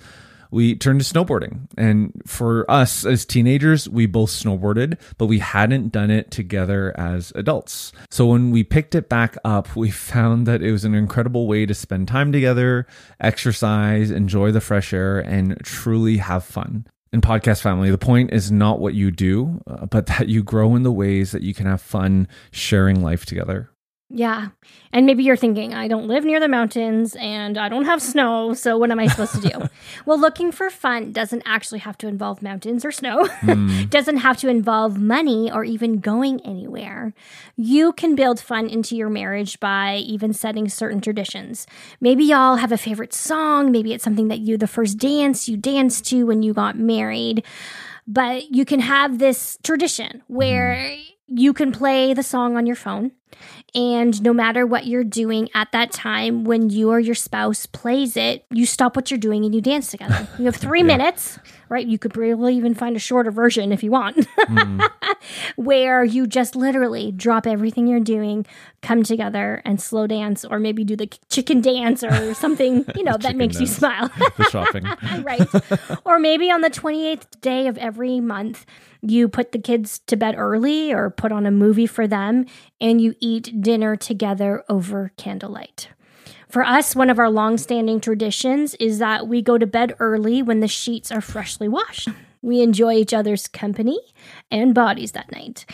we 0.50 0.74
turned 0.74 1.00
to 1.00 1.14
snowboarding. 1.14 1.68
And 1.76 2.22
for 2.26 2.70
us 2.70 3.04
as 3.04 3.24
teenagers, 3.24 3.88
we 3.88 4.06
both 4.06 4.30
snowboarded, 4.30 4.98
but 5.18 5.26
we 5.26 5.38
hadn't 5.38 5.92
done 5.92 6.10
it 6.10 6.30
together 6.30 6.94
as 6.98 7.32
adults. 7.34 7.92
So 8.10 8.26
when 8.26 8.50
we 8.50 8.64
picked 8.64 8.94
it 8.94 9.08
back 9.08 9.36
up, 9.44 9.76
we 9.76 9.90
found 10.06 10.46
that 10.46 10.62
it 10.62 10.72
was 10.72 10.84
an 10.84 10.94
incredible 10.94 11.46
way 11.46 11.66
to 11.66 11.74
spend 11.74 12.08
time 12.08 12.32
together, 12.32 12.86
exercise, 13.20 14.10
enjoy 14.10 14.52
the 14.52 14.60
fresh 14.60 14.92
air, 14.92 15.18
and 15.18 15.58
truly 15.62 16.18
have 16.18 16.44
fun. 16.44 16.86
In 17.12 17.20
podcast 17.20 17.62
family, 17.62 17.90
the 17.90 17.98
point 17.98 18.32
is 18.32 18.50
not 18.50 18.80
what 18.80 18.94
you 18.94 19.10
do, 19.10 19.62
uh, 19.66 19.86
but 19.86 20.06
that 20.18 20.28
you 20.28 20.42
grow 20.42 20.74
in 20.74 20.82
the 20.82 20.92
ways 20.92 21.32
that 21.32 21.42
you 21.42 21.54
can 21.54 21.66
have 21.66 21.80
fun 21.80 22.28
sharing 22.50 23.02
life 23.02 23.24
together. 23.24 23.70
Yeah. 24.08 24.48
And 24.92 25.04
maybe 25.04 25.24
you're 25.24 25.36
thinking, 25.36 25.74
I 25.74 25.88
don't 25.88 26.06
live 26.06 26.24
near 26.24 26.38
the 26.38 26.46
mountains 26.46 27.16
and 27.16 27.58
I 27.58 27.68
don't 27.68 27.86
have 27.86 28.00
snow. 28.00 28.54
So 28.54 28.78
what 28.78 28.92
am 28.92 29.00
I 29.00 29.08
supposed 29.08 29.34
to 29.34 29.40
do? 29.40 29.68
well, 30.06 30.18
looking 30.18 30.52
for 30.52 30.70
fun 30.70 31.10
doesn't 31.10 31.42
actually 31.44 31.80
have 31.80 31.98
to 31.98 32.06
involve 32.06 32.40
mountains 32.40 32.84
or 32.84 32.92
snow, 32.92 33.24
mm. 33.24 33.90
doesn't 33.90 34.18
have 34.18 34.36
to 34.38 34.48
involve 34.48 34.96
money 34.96 35.50
or 35.50 35.64
even 35.64 35.98
going 35.98 36.40
anywhere. 36.42 37.14
You 37.56 37.92
can 37.92 38.14
build 38.14 38.38
fun 38.38 38.68
into 38.68 38.94
your 38.94 39.08
marriage 39.08 39.58
by 39.58 39.96
even 39.96 40.32
setting 40.32 40.68
certain 40.68 41.00
traditions. 41.00 41.66
Maybe 42.00 42.24
y'all 42.24 42.56
have 42.56 42.70
a 42.70 42.78
favorite 42.78 43.12
song. 43.12 43.72
Maybe 43.72 43.92
it's 43.92 44.04
something 44.04 44.28
that 44.28 44.38
you, 44.38 44.56
the 44.56 44.68
first 44.68 44.98
dance 44.98 45.48
you 45.48 45.56
danced 45.56 46.06
to 46.10 46.26
when 46.26 46.44
you 46.44 46.54
got 46.54 46.78
married. 46.78 47.44
But 48.06 48.54
you 48.54 48.64
can 48.64 48.78
have 48.78 49.18
this 49.18 49.58
tradition 49.64 50.22
where 50.28 50.76
mm. 50.76 51.04
you 51.26 51.52
can 51.52 51.72
play 51.72 52.14
the 52.14 52.22
song 52.22 52.56
on 52.56 52.66
your 52.66 52.76
phone 52.76 53.10
and 53.74 54.22
no 54.22 54.32
matter 54.32 54.66
what 54.66 54.86
you're 54.86 55.04
doing 55.04 55.48
at 55.54 55.72
that 55.72 55.92
time, 55.92 56.44
when 56.44 56.70
you 56.70 56.90
or 56.90 57.00
your 57.00 57.14
spouse 57.14 57.66
plays 57.66 58.16
it, 58.16 58.44
you 58.50 58.64
stop 58.64 58.96
what 58.96 59.10
you're 59.10 59.18
doing 59.18 59.44
and 59.44 59.54
you 59.54 59.60
dance 59.60 59.90
together. 59.90 60.26
You 60.38 60.46
have 60.46 60.56
three 60.56 60.80
yeah. 60.80 60.86
minutes, 60.86 61.38
right? 61.68 61.86
You 61.86 61.98
could 61.98 62.12
probably 62.12 62.56
even 62.56 62.74
find 62.74 62.96
a 62.96 62.98
shorter 62.98 63.30
version 63.30 63.72
if 63.72 63.82
you 63.82 63.90
want, 63.90 64.16
mm. 64.16 64.90
where 65.56 66.04
you 66.04 66.26
just 66.26 66.56
literally 66.56 67.12
drop 67.12 67.46
everything 67.46 67.86
you're 67.86 68.00
doing, 68.00 68.46
come 68.82 69.02
together 69.02 69.62
and 69.64 69.80
slow 69.80 70.06
dance, 70.06 70.44
or 70.44 70.58
maybe 70.58 70.84
do 70.84 70.96
the 70.96 71.08
chicken 71.28 71.60
dance 71.60 72.02
or 72.04 72.34
something, 72.34 72.84
you 72.94 73.02
know, 73.02 73.16
that 73.18 73.36
makes 73.36 73.56
dance. 73.56 73.70
you 73.70 73.74
smile. 73.74 74.10
right. 75.22 75.48
Or 76.04 76.18
maybe 76.18 76.50
on 76.50 76.60
the 76.60 76.70
28th 76.70 77.40
day 77.40 77.66
of 77.66 77.78
every 77.78 78.20
month, 78.20 78.66
you 79.02 79.28
put 79.28 79.52
the 79.52 79.58
kids 79.58 80.00
to 80.06 80.16
bed 80.16 80.34
early 80.36 80.92
or 80.92 81.10
put 81.10 81.32
on 81.32 81.46
a 81.46 81.50
movie 81.50 81.86
for 81.86 82.06
them 82.06 82.46
and 82.80 83.00
you 83.00 83.14
eat 83.20 83.60
dinner 83.60 83.96
together 83.96 84.64
over 84.68 85.12
candlelight. 85.16 85.88
For 86.48 86.62
us, 86.64 86.94
one 86.94 87.10
of 87.10 87.18
our 87.18 87.30
long-standing 87.30 88.00
traditions 88.00 88.74
is 88.76 88.98
that 88.98 89.26
we 89.26 89.42
go 89.42 89.58
to 89.58 89.66
bed 89.66 89.94
early 89.98 90.42
when 90.42 90.60
the 90.60 90.68
sheets 90.68 91.10
are 91.10 91.20
freshly 91.20 91.68
washed. 91.68 92.08
We 92.42 92.60
enjoy 92.62 92.94
each 92.94 93.12
other's 93.12 93.48
company 93.48 93.98
and 94.50 94.72
bodies 94.74 95.12
that 95.12 95.32
night. 95.32 95.66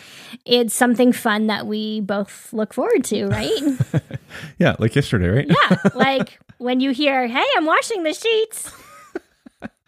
It's 0.46 0.74
something 0.74 1.12
fun 1.12 1.46
that 1.48 1.66
we 1.66 2.00
both 2.00 2.50
look 2.52 2.72
forward 2.72 3.04
to, 3.04 3.26
right? 3.26 4.02
yeah, 4.58 4.76
like 4.78 4.96
yesterday, 4.96 5.28
right? 5.28 5.46
yeah, 5.48 5.76
like 5.94 6.40
when 6.56 6.80
you 6.80 6.92
hear, 6.92 7.26
"Hey, 7.26 7.44
I'm 7.56 7.66
washing 7.66 8.04
the 8.04 8.14
sheets." 8.14 8.72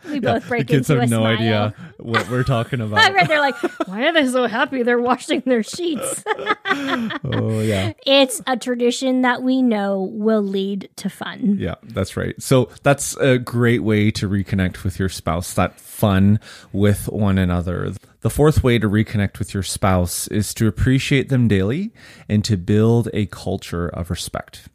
We 0.06 0.14
yeah, 0.14 0.34
both 0.34 0.48
break 0.48 0.60
into 0.62 0.72
the 0.72 0.76
kids 0.78 0.90
into 0.90 1.00
have 1.00 1.10
no 1.10 1.20
smile. 1.20 1.36
idea 1.36 1.74
what 1.98 2.28
we're 2.30 2.44
talking 2.44 2.80
about. 2.82 3.14
right, 3.14 3.28
they're 3.28 3.40
like, 3.40 3.56
why 3.86 4.06
are 4.06 4.12
they 4.12 4.26
so 4.26 4.46
happy? 4.46 4.82
They're 4.82 4.98
washing 4.98 5.42
their 5.46 5.62
sheets. 5.62 6.24
oh 6.64 7.60
yeah, 7.60 7.92
it's 8.06 8.42
a 8.46 8.56
tradition 8.56 9.22
that 9.22 9.42
we 9.42 9.62
know 9.62 10.02
will 10.12 10.42
lead 10.42 10.90
to 10.96 11.08
fun. 11.08 11.56
Yeah, 11.58 11.74
that's 11.82 12.16
right. 12.16 12.40
So 12.40 12.68
that's 12.82 13.16
a 13.16 13.38
great 13.38 13.82
way 13.82 14.10
to 14.12 14.28
reconnect 14.28 14.84
with 14.84 14.98
your 14.98 15.08
spouse. 15.08 15.54
That 15.54 15.80
fun 15.80 16.40
with 16.72 17.08
one 17.08 17.38
another. 17.38 17.92
The 18.20 18.30
fourth 18.30 18.64
way 18.64 18.78
to 18.78 18.88
reconnect 18.88 19.38
with 19.38 19.52
your 19.54 19.62
spouse 19.62 20.28
is 20.28 20.54
to 20.54 20.66
appreciate 20.66 21.28
them 21.28 21.46
daily 21.48 21.92
and 22.28 22.44
to 22.44 22.56
build 22.56 23.08
a 23.12 23.26
culture 23.26 23.88
of 23.88 24.10
respect 24.10 24.68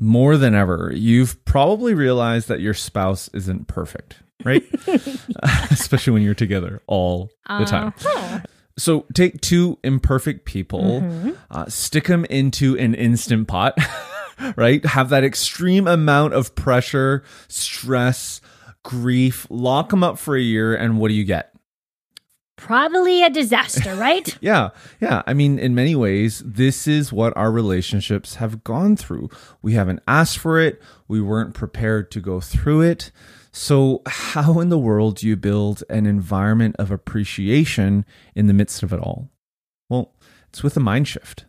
more 0.00 0.36
than 0.36 0.54
ever, 0.54 0.90
you've 0.94 1.44
probably 1.44 1.94
realized 1.94 2.48
that 2.48 2.60
your 2.60 2.74
spouse 2.74 3.28
isn't 3.34 3.68
perfect 3.68 4.16
right? 4.44 4.64
Especially 5.70 6.12
when 6.12 6.22
you're 6.22 6.34
together 6.34 6.82
all 6.86 7.30
the 7.48 7.64
time. 7.64 7.88
Uh-huh. 7.88 8.40
So 8.78 9.06
take 9.12 9.40
two 9.40 9.78
imperfect 9.84 10.44
people, 10.46 11.02
mm-hmm. 11.02 11.30
uh, 11.50 11.66
stick 11.66 12.06
them 12.06 12.24
into 12.26 12.78
an 12.78 12.94
instant 12.94 13.48
pot, 13.48 13.76
right? 14.56 14.84
Have 14.84 15.10
that 15.10 15.22
extreme 15.22 15.86
amount 15.86 16.34
of 16.34 16.54
pressure, 16.54 17.22
stress, 17.48 18.40
grief, 18.82 19.46
lock 19.50 19.90
them 19.90 20.02
up 20.02 20.18
for 20.18 20.34
a 20.34 20.40
year, 20.40 20.74
and 20.74 20.98
what 20.98 21.08
do 21.08 21.14
you 21.14 21.24
get? 21.24 21.49
Probably 22.60 23.22
a 23.22 23.30
disaster, 23.30 23.94
right? 23.96 24.36
yeah. 24.40 24.70
Yeah. 25.00 25.22
I 25.26 25.34
mean, 25.34 25.58
in 25.58 25.74
many 25.74 25.94
ways, 25.94 26.42
this 26.44 26.86
is 26.86 27.12
what 27.12 27.36
our 27.36 27.50
relationships 27.50 28.36
have 28.36 28.62
gone 28.62 28.96
through. 28.96 29.30
We 29.62 29.72
haven't 29.72 30.00
asked 30.06 30.38
for 30.38 30.60
it, 30.60 30.80
we 31.08 31.20
weren't 31.20 31.54
prepared 31.54 32.10
to 32.12 32.20
go 32.20 32.40
through 32.40 32.82
it. 32.82 33.10
So, 33.52 34.02
how 34.06 34.60
in 34.60 34.68
the 34.68 34.78
world 34.78 35.16
do 35.16 35.26
you 35.26 35.36
build 35.36 35.82
an 35.88 36.06
environment 36.06 36.76
of 36.78 36.90
appreciation 36.90 38.04
in 38.34 38.46
the 38.46 38.54
midst 38.54 38.82
of 38.82 38.92
it 38.92 39.00
all? 39.00 39.30
Well, 39.88 40.14
it's 40.50 40.62
with 40.62 40.76
a 40.76 40.80
mind 40.80 41.08
shift. 41.08 41.46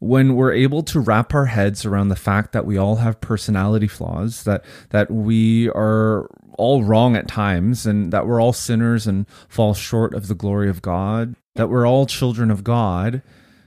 When 0.00 0.34
we're 0.34 0.52
able 0.52 0.82
to 0.82 0.98
wrap 0.98 1.32
our 1.32 1.46
heads 1.46 1.86
around 1.86 2.08
the 2.08 2.16
fact 2.16 2.52
that 2.52 2.66
we 2.66 2.76
all 2.76 2.96
have 2.96 3.20
personality 3.20 3.86
flaws, 3.86 4.42
that 4.44 4.64
that 4.90 5.10
we 5.10 5.68
are 5.70 6.28
all 6.58 6.84
wrong 6.84 7.16
at 7.16 7.28
times 7.28 7.86
and 7.86 8.12
that 8.12 8.26
we're 8.26 8.40
all 8.40 8.52
sinners 8.52 9.06
and 9.06 9.26
fall 9.48 9.74
short 9.74 10.14
of 10.14 10.28
the 10.28 10.34
glory 10.34 10.68
of 10.68 10.82
God, 10.82 11.34
that 11.54 11.68
we're 11.68 11.86
all 11.86 12.06
children 12.06 12.50
of 12.50 12.64
God, 12.64 13.22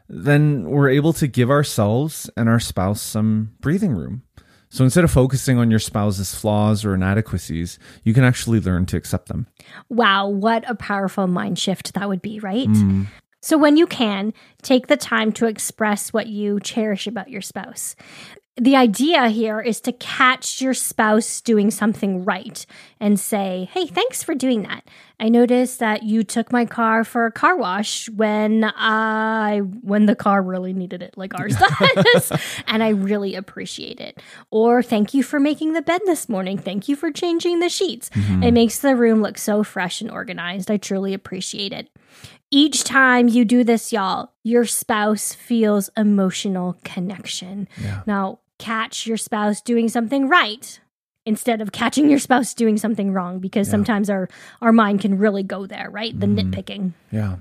then 0.09 0.69
we're 0.69 0.89
able 0.89 1.13
to 1.13 1.27
give 1.27 1.49
ourselves 1.49 2.29
and 2.37 2.47
our 2.47 2.59
spouse 2.59 3.01
some 3.01 3.53
breathing 3.59 3.93
room 3.93 4.23
so 4.69 4.83
instead 4.83 5.03
of 5.03 5.11
focusing 5.11 5.57
on 5.57 5.69
your 5.71 5.79
spouse's 5.79 6.35
flaws 6.35 6.83
or 6.83 6.93
inadequacies, 6.93 7.79
you 8.03 8.13
can 8.13 8.23
actually 8.23 8.59
learn 8.59 8.85
to 8.87 8.97
accept 8.97 9.29
them. 9.29 9.47
Wow, 9.89 10.27
what 10.27 10.69
a 10.69 10.75
powerful 10.75 11.27
mind 11.27 11.57
shift 11.57 11.93
that 11.93 12.09
would 12.09 12.21
be, 12.21 12.39
right? 12.39 12.67
Mm. 12.67 13.07
So, 13.41 13.57
when 13.57 13.77
you 13.77 13.87
can, 13.87 14.33
take 14.61 14.87
the 14.87 14.97
time 14.97 15.31
to 15.33 15.45
express 15.45 16.11
what 16.11 16.27
you 16.27 16.59
cherish 16.59 17.07
about 17.07 17.29
your 17.29 17.41
spouse 17.41 17.95
the 18.59 18.75
idea 18.75 19.29
here 19.29 19.59
is 19.59 19.79
to 19.81 19.91
catch 19.91 20.61
your 20.61 20.73
spouse 20.73 21.41
doing 21.41 21.69
something 21.69 22.25
right 22.25 22.65
and 22.99 23.19
say, 23.19 23.69
Hey, 23.71 23.85
thanks 23.85 24.23
for 24.23 24.33
doing 24.33 24.63
that. 24.63 24.87
I 25.19 25.29
noticed 25.29 25.79
that 25.79 26.03
you 26.03 26.23
took 26.23 26.51
my 26.51 26.65
car 26.65 27.03
for 27.03 27.25
a 27.25 27.31
car 27.31 27.55
wash 27.55 28.09
when 28.09 28.63
I 28.75 29.59
when 29.81 30.07
the 30.07 30.15
car 30.15 30.41
really 30.41 30.73
needed 30.73 31.03
it, 31.03 31.15
like 31.17 31.39
ours 31.39 31.55
does. 32.13 32.31
and 32.65 32.83
I 32.83 32.89
really 32.89 33.35
appreciate 33.35 33.99
it. 33.99 34.19
Or 34.49 34.81
thank 34.81 35.13
you 35.13 35.21
for 35.21 35.39
making 35.39 35.73
the 35.73 35.81
bed 35.83 36.01
this 36.05 36.27
morning. 36.27 36.57
Thank 36.57 36.87
you 36.87 36.95
for 36.95 37.11
changing 37.11 37.59
the 37.59 37.69
sheets. 37.69 38.09
Mm-hmm. 38.09 38.43
It 38.43 38.51
makes 38.53 38.79
the 38.79 38.95
room 38.95 39.21
look 39.21 39.37
so 39.37 39.63
fresh 39.63 40.01
and 40.01 40.09
organized. 40.09 40.71
I 40.71 40.77
truly 40.77 41.13
appreciate 41.13 41.73
it. 41.73 41.89
Each 42.49 42.83
time 42.83 43.27
you 43.27 43.43
do 43.43 43.63
this, 43.63 43.91
y'all, 43.91 44.31
your 44.43 44.65
spouse 44.65 45.33
feels 45.33 45.89
emotional 45.97 46.77
connection. 46.83 47.67
Yeah. 47.81 48.03
Now, 48.07 48.39
catch 48.59 49.05
your 49.05 49.17
spouse 49.17 49.61
doing 49.61 49.89
something 49.89 50.27
right 50.27 50.79
instead 51.25 51.61
of 51.61 51.73
catching 51.73 52.09
your 52.09 52.19
spouse 52.19 52.53
doing 52.53 52.77
something 52.77 53.11
wrong 53.11 53.39
because 53.39 53.67
yeah. 53.67 53.71
sometimes 53.71 54.09
our 54.09 54.29
our 54.61 54.71
mind 54.71 55.01
can 55.01 55.17
really 55.17 55.43
go 55.43 55.65
there 55.67 55.89
right 55.89 56.17
the 56.19 56.25
mm-hmm. 56.25 56.49
nitpicking 56.51 56.93
yeah 57.11 57.35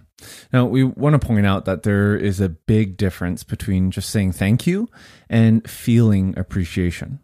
now 0.53 0.65
we 0.65 0.83
want 0.83 1.19
to 1.19 1.25
point 1.25 1.47
out 1.47 1.65
that 1.67 1.85
there 1.85 2.17
is 2.17 2.41
a 2.41 2.49
big 2.49 2.97
difference 2.97 3.45
between 3.45 3.91
just 3.91 4.11
saying 4.11 4.33
thank 4.33 4.67
you 4.67 4.89
and 5.31 5.69
feeling 5.69 6.35
appreciation 6.37 7.21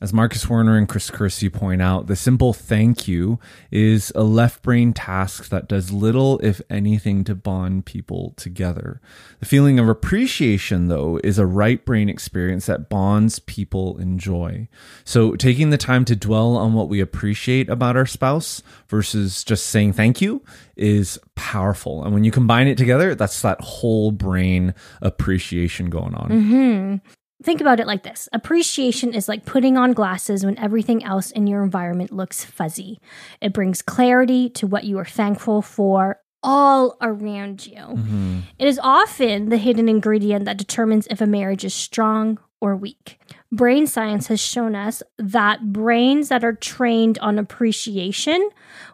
as 0.00 0.12
Marcus 0.12 0.48
Warner 0.48 0.76
and 0.76 0.88
Chris 0.88 1.10
Coursey 1.10 1.52
point 1.52 1.80
out, 1.80 2.06
the 2.06 2.16
simple 2.16 2.52
thank 2.52 3.08
you 3.08 3.38
is 3.70 4.12
a 4.14 4.22
left 4.22 4.62
brain 4.62 4.92
task 4.92 5.48
that 5.48 5.68
does 5.68 5.90
little, 5.90 6.38
if 6.40 6.60
anything, 6.68 7.24
to 7.24 7.34
bond 7.34 7.86
people 7.86 8.34
together. 8.36 9.00
The 9.40 9.46
feeling 9.46 9.78
of 9.78 9.88
appreciation, 9.88 10.88
though, 10.88 11.18
is 11.24 11.38
a 11.38 11.46
right 11.46 11.82
brain 11.84 12.10
experience 12.10 12.66
that 12.66 12.90
bonds 12.90 13.38
people 13.38 13.96
in 13.98 14.18
joy. 14.18 14.68
So 15.04 15.34
taking 15.34 15.70
the 15.70 15.78
time 15.78 16.04
to 16.06 16.16
dwell 16.16 16.56
on 16.56 16.74
what 16.74 16.90
we 16.90 17.00
appreciate 17.00 17.70
about 17.70 17.96
our 17.96 18.06
spouse 18.06 18.62
versus 18.88 19.44
just 19.44 19.66
saying 19.68 19.94
thank 19.94 20.20
you 20.20 20.42
is 20.76 21.18
powerful. 21.36 22.04
And 22.04 22.12
when 22.12 22.22
you 22.22 22.30
combine 22.30 22.68
it 22.68 22.76
together, 22.76 23.14
that's 23.14 23.40
that 23.42 23.60
whole 23.62 24.10
brain 24.10 24.74
appreciation 25.00 25.88
going 25.88 26.14
on. 26.14 26.28
Mm-hmm. 26.28 27.08
Think 27.42 27.60
about 27.60 27.80
it 27.80 27.86
like 27.86 28.02
this 28.02 28.28
appreciation 28.32 29.12
is 29.12 29.28
like 29.28 29.44
putting 29.44 29.76
on 29.76 29.92
glasses 29.92 30.44
when 30.44 30.58
everything 30.58 31.04
else 31.04 31.30
in 31.30 31.46
your 31.46 31.62
environment 31.62 32.10
looks 32.12 32.44
fuzzy. 32.44 32.98
It 33.42 33.52
brings 33.52 33.82
clarity 33.82 34.48
to 34.50 34.66
what 34.66 34.84
you 34.84 34.98
are 34.98 35.04
thankful 35.04 35.60
for 35.60 36.20
all 36.42 36.96
around 37.02 37.66
you. 37.66 37.76
Mm-hmm. 37.76 38.40
It 38.58 38.68
is 38.68 38.80
often 38.82 39.50
the 39.50 39.58
hidden 39.58 39.88
ingredient 39.88 40.44
that 40.46 40.56
determines 40.56 41.06
if 41.10 41.20
a 41.20 41.26
marriage 41.26 41.64
is 41.64 41.74
strong 41.74 42.38
or 42.60 42.74
weak. 42.74 43.18
brain 43.52 43.86
science 43.86 44.28
has 44.28 44.40
shown 44.40 44.74
us 44.74 45.02
that 45.18 45.72
brains 45.72 46.30
that 46.30 46.42
are 46.42 46.54
trained 46.54 47.18
on 47.18 47.38
appreciation 47.38 48.48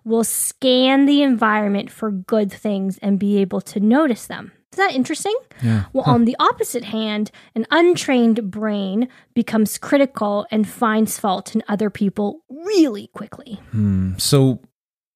will 0.05 0.25
scan 0.25 1.07
the 1.07 1.23
environment 1.23 1.91
for 1.91 2.11
good 2.11 2.53
things 2.53 2.99
and 2.99 3.19
be 3.19 3.39
able 3.39 3.61
to 3.61 3.79
notice 3.79 4.27
them. 4.27 4.53
Is 4.73 4.79
that 4.79 4.95
interesting? 4.95 5.37
Yeah. 5.63 5.85
Well, 5.93 6.05
on 6.07 6.25
the 6.25 6.35
opposite 6.41 6.85
hand, 6.85 7.31
an 7.55 7.67
untrained 7.71 8.51
brain 8.51 9.09
becomes 9.35 9.77
critical 9.77 10.47
and 10.51 10.67
finds 10.67 11.19
fault 11.19 11.55
in 11.55 11.63
other 11.69 11.91
people 11.91 12.41
really 12.49 13.09
quickly. 13.09 13.61
Hmm. 13.71 14.13
So, 14.17 14.61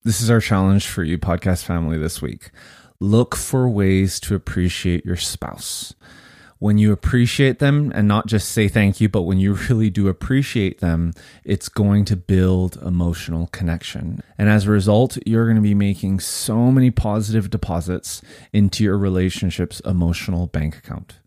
this 0.05 0.21
is 0.21 0.31
our 0.31 0.41
challenge 0.41 0.87
for 0.87 1.03
you, 1.03 1.19
podcast 1.19 1.65
family, 1.65 1.97
this 1.97 2.21
week. 2.21 2.51
Look 3.01 3.35
for 3.35 3.69
ways 3.69 4.21
to 4.21 4.35
appreciate 4.35 5.07
your 5.07 5.17
spouse 5.17 5.95
when 6.59 6.79
you 6.79 6.93
appreciate 6.93 7.59
them 7.59 7.93
and 7.95 8.09
not 8.09 8.27
just 8.27 8.51
say 8.51 8.69
thank 8.69 9.01
you, 9.01 9.09
but 9.09 9.23
when 9.23 9.39
you 9.39 9.55
really 9.69 9.91
do 9.91 10.09
appreciate 10.09 10.81
them, 10.81 11.13
it's 11.45 11.69
going 11.69 12.05
to 12.07 12.17
build 12.17 12.77
emotional 12.83 13.49
connection. 13.49 14.23
And 14.39 14.49
as 14.49 14.67
a 14.67 14.71
result, 14.71 15.19
you're 15.27 15.47
going 15.47 15.57
to 15.57 15.63
be 15.63 15.75
making 15.75 16.21
so 16.21 16.71
many 16.71 16.91
positive 16.91 17.51
deposits 17.51 18.23
into 18.53 18.85
your 18.85 18.99
relationship's 18.99 19.81
emotional 19.81 20.47
bank 20.47 20.77
account. 20.77 21.19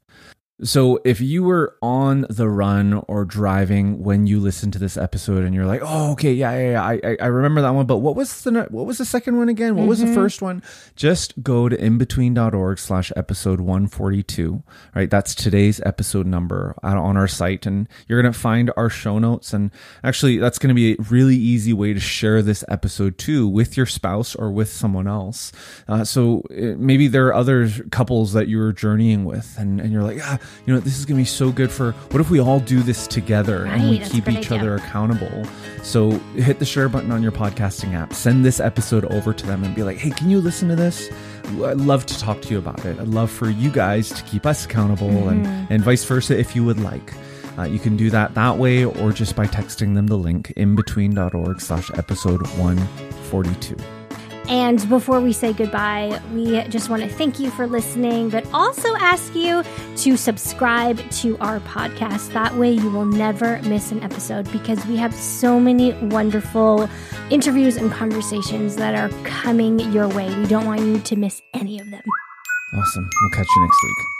So, 0.62 1.00
if 1.06 1.22
you 1.22 1.44
were 1.44 1.78
on 1.82 2.26
the 2.30 2.50
run 2.50 3.02
or 3.08 3.24
driving 3.24 4.04
when 4.04 4.28
you 4.28 4.42
listen 4.42 4.72
to 4.72 4.80
this 4.80 4.98
episode, 4.98 5.46
and 5.46 5.56
you're 5.56 5.66
like, 5.66 5.80
"Oh, 5.82 6.12
okay, 6.12 6.34
yeah, 6.34 6.52
yeah, 6.52 6.72
yeah 6.72 6.84
I, 6.84 7.18
I 7.22 7.28
remember 7.28 7.62
that 7.62 7.70
one," 7.70 7.86
but 7.86 8.00
what 8.00 8.18
was 8.18 8.42
the 8.42 8.68
what 8.70 8.86
was 8.86 8.98
the 8.98 9.06
second 9.06 9.38
one 9.38 9.48
again? 9.48 9.76
What 9.76 9.84
mm-hmm. 9.84 9.90
was 9.90 10.00
the 10.00 10.08
mm-hmm. 10.08 10.16
first 10.16 10.42
one? 10.42 10.62
Just 10.98 11.42
go 11.42 11.70
to 11.70 11.78
inbetween.org/slash 11.78 13.14
episode 13.16 13.62
142. 13.62 14.62
Right, 14.94 15.10
that's 15.10 15.34
today's 15.34 15.80
episode 15.86 16.26
number 16.26 16.76
on 16.84 17.16
our 17.16 17.28
site, 17.28 17.66
and 17.66 17.88
you're 18.10 18.22
gonna 18.22 18.34
find 18.34 18.70
our 18.76 18.90
show 18.90 19.18
notes. 19.18 19.54
And 19.54 19.72
actually, 20.04 20.40
that's 20.40 20.60
gonna 20.60 20.74
be 20.74 20.94
a 20.94 20.98
really 21.10 21.38
easy 21.38 21.72
way 21.72 21.94
to 21.94 22.02
share 22.02 22.42
this 22.42 22.66
episode 22.68 23.18
too 23.18 23.48
with 23.48 23.78
your 23.78 23.86
spouse 23.86 24.36
or 24.36 24.52
with 24.52 24.70
someone 24.70 25.08
else. 25.08 25.54
Uh, 25.88 26.04
so 26.04 26.44
it, 26.50 26.78
maybe 26.78 27.08
there 27.08 27.28
are 27.28 27.34
other 27.34 27.70
couples 27.92 28.34
that 28.34 28.50
you're 28.50 28.74
journeying 28.74 29.24
with, 29.24 29.56
and 29.58 29.80
and 29.80 29.94
you're 29.94 30.04
like, 30.04 30.20
ah 30.22 30.38
you 30.66 30.74
know, 30.74 30.80
this 30.80 30.98
is 30.98 31.06
going 31.06 31.18
to 31.18 31.22
be 31.22 31.26
so 31.26 31.52
good 31.52 31.72
for 31.72 31.92
what 32.12 32.22
if 32.22 32.30
we 32.30 32.40
all 32.40 32.60
do 32.60 32.82
this 32.82 33.08
together 33.08 33.64
right, 33.64 33.80
and 33.80 33.90
we 33.90 34.00
keep 34.00 34.28
each 34.28 34.52
idea. 34.52 34.60
other 34.60 34.76
accountable? 34.76 35.46
So 35.84 36.12
hit 36.36 36.60
the 36.60 36.66
share 36.66 36.90
button 36.90 37.12
on 37.12 37.24
your 37.24 37.32
podcasting 37.32 37.94
app, 37.94 38.14
send 38.14 38.46
this 38.46 38.60
episode 38.60 39.06
over 39.06 39.34
to 39.34 39.46
them 39.46 39.64
and 39.64 39.76
be 39.76 39.84
like, 39.84 39.98
hey, 39.98 40.12
can 40.12 40.30
you 40.30 40.42
listen 40.42 40.70
to 40.70 40.76
this? 40.76 41.10
I'd 41.46 41.78
love 41.78 42.06
to 42.06 42.20
talk 42.20 42.42
to 42.44 42.50
you 42.50 42.60
about 42.60 42.86
it. 42.86 43.00
I'd 43.00 43.08
love 43.08 43.32
for 43.32 43.50
you 43.50 43.72
guys 43.72 44.10
to 44.10 44.24
keep 44.24 44.46
us 44.46 44.66
accountable 44.66 45.10
mm. 45.10 45.30
and, 45.30 45.46
mm-hmm. 45.46 45.74
and 45.74 45.84
vice 45.84 46.06
versa 46.06 46.38
if 46.38 46.56
you 46.56 46.64
would 46.64 46.80
like. 46.80 47.14
Uh, 47.58 47.64
you 47.64 47.80
can 47.80 47.98
do 47.98 48.10
that 48.10 48.34
that 48.36 48.58
way 48.58 48.86
or 48.86 49.12
just 49.12 49.36
by 49.36 49.46
texting 49.46 49.96
them 49.96 50.08
the 50.08 50.18
link 50.18 50.54
inbetween.org 50.56 51.60
slash 51.60 51.90
episode 51.98 52.42
142. 52.58 53.99
And 54.50 54.88
before 54.90 55.22
we 55.22 55.32
say 55.32 55.54
goodbye, 55.54 56.20
we 56.34 56.60
just 56.70 56.90
want 56.90 57.04
to 57.04 57.08
thank 57.10 57.40
you 57.40 57.52
for 57.52 57.68
listening, 57.68 58.30
but 58.30 58.46
also 58.52 58.96
ask 58.96 59.36
you 59.36 59.64
to 59.98 60.18
subscribe 60.18 60.98
to 61.12 61.38
our 61.38 61.60
podcast. 61.60 62.34
That 62.34 62.56
way, 62.56 62.72
you 62.72 62.90
will 62.90 63.06
never 63.06 63.62
miss 63.62 63.92
an 63.92 64.02
episode 64.02 64.52
because 64.52 64.84
we 64.88 64.98
have 64.98 65.14
so 65.14 65.60
many 65.60 65.94
wonderful 66.08 66.90
interviews 67.30 67.78
and 67.78 67.92
conversations 67.92 68.76
that 68.78 68.96
are 68.96 69.10
coming 69.24 69.80
your 69.92 70.08
way. 70.08 70.36
We 70.36 70.48
don't 70.48 70.66
want 70.66 70.82
you 70.82 71.00
to 71.00 71.16
miss 71.16 71.44
any 71.54 71.80
of 71.80 71.92
them. 71.92 72.04
Awesome. 72.74 73.08
We'll 73.22 73.30
catch 73.32 73.48
you 73.56 73.62
next 73.62 73.84
week. 73.84 74.19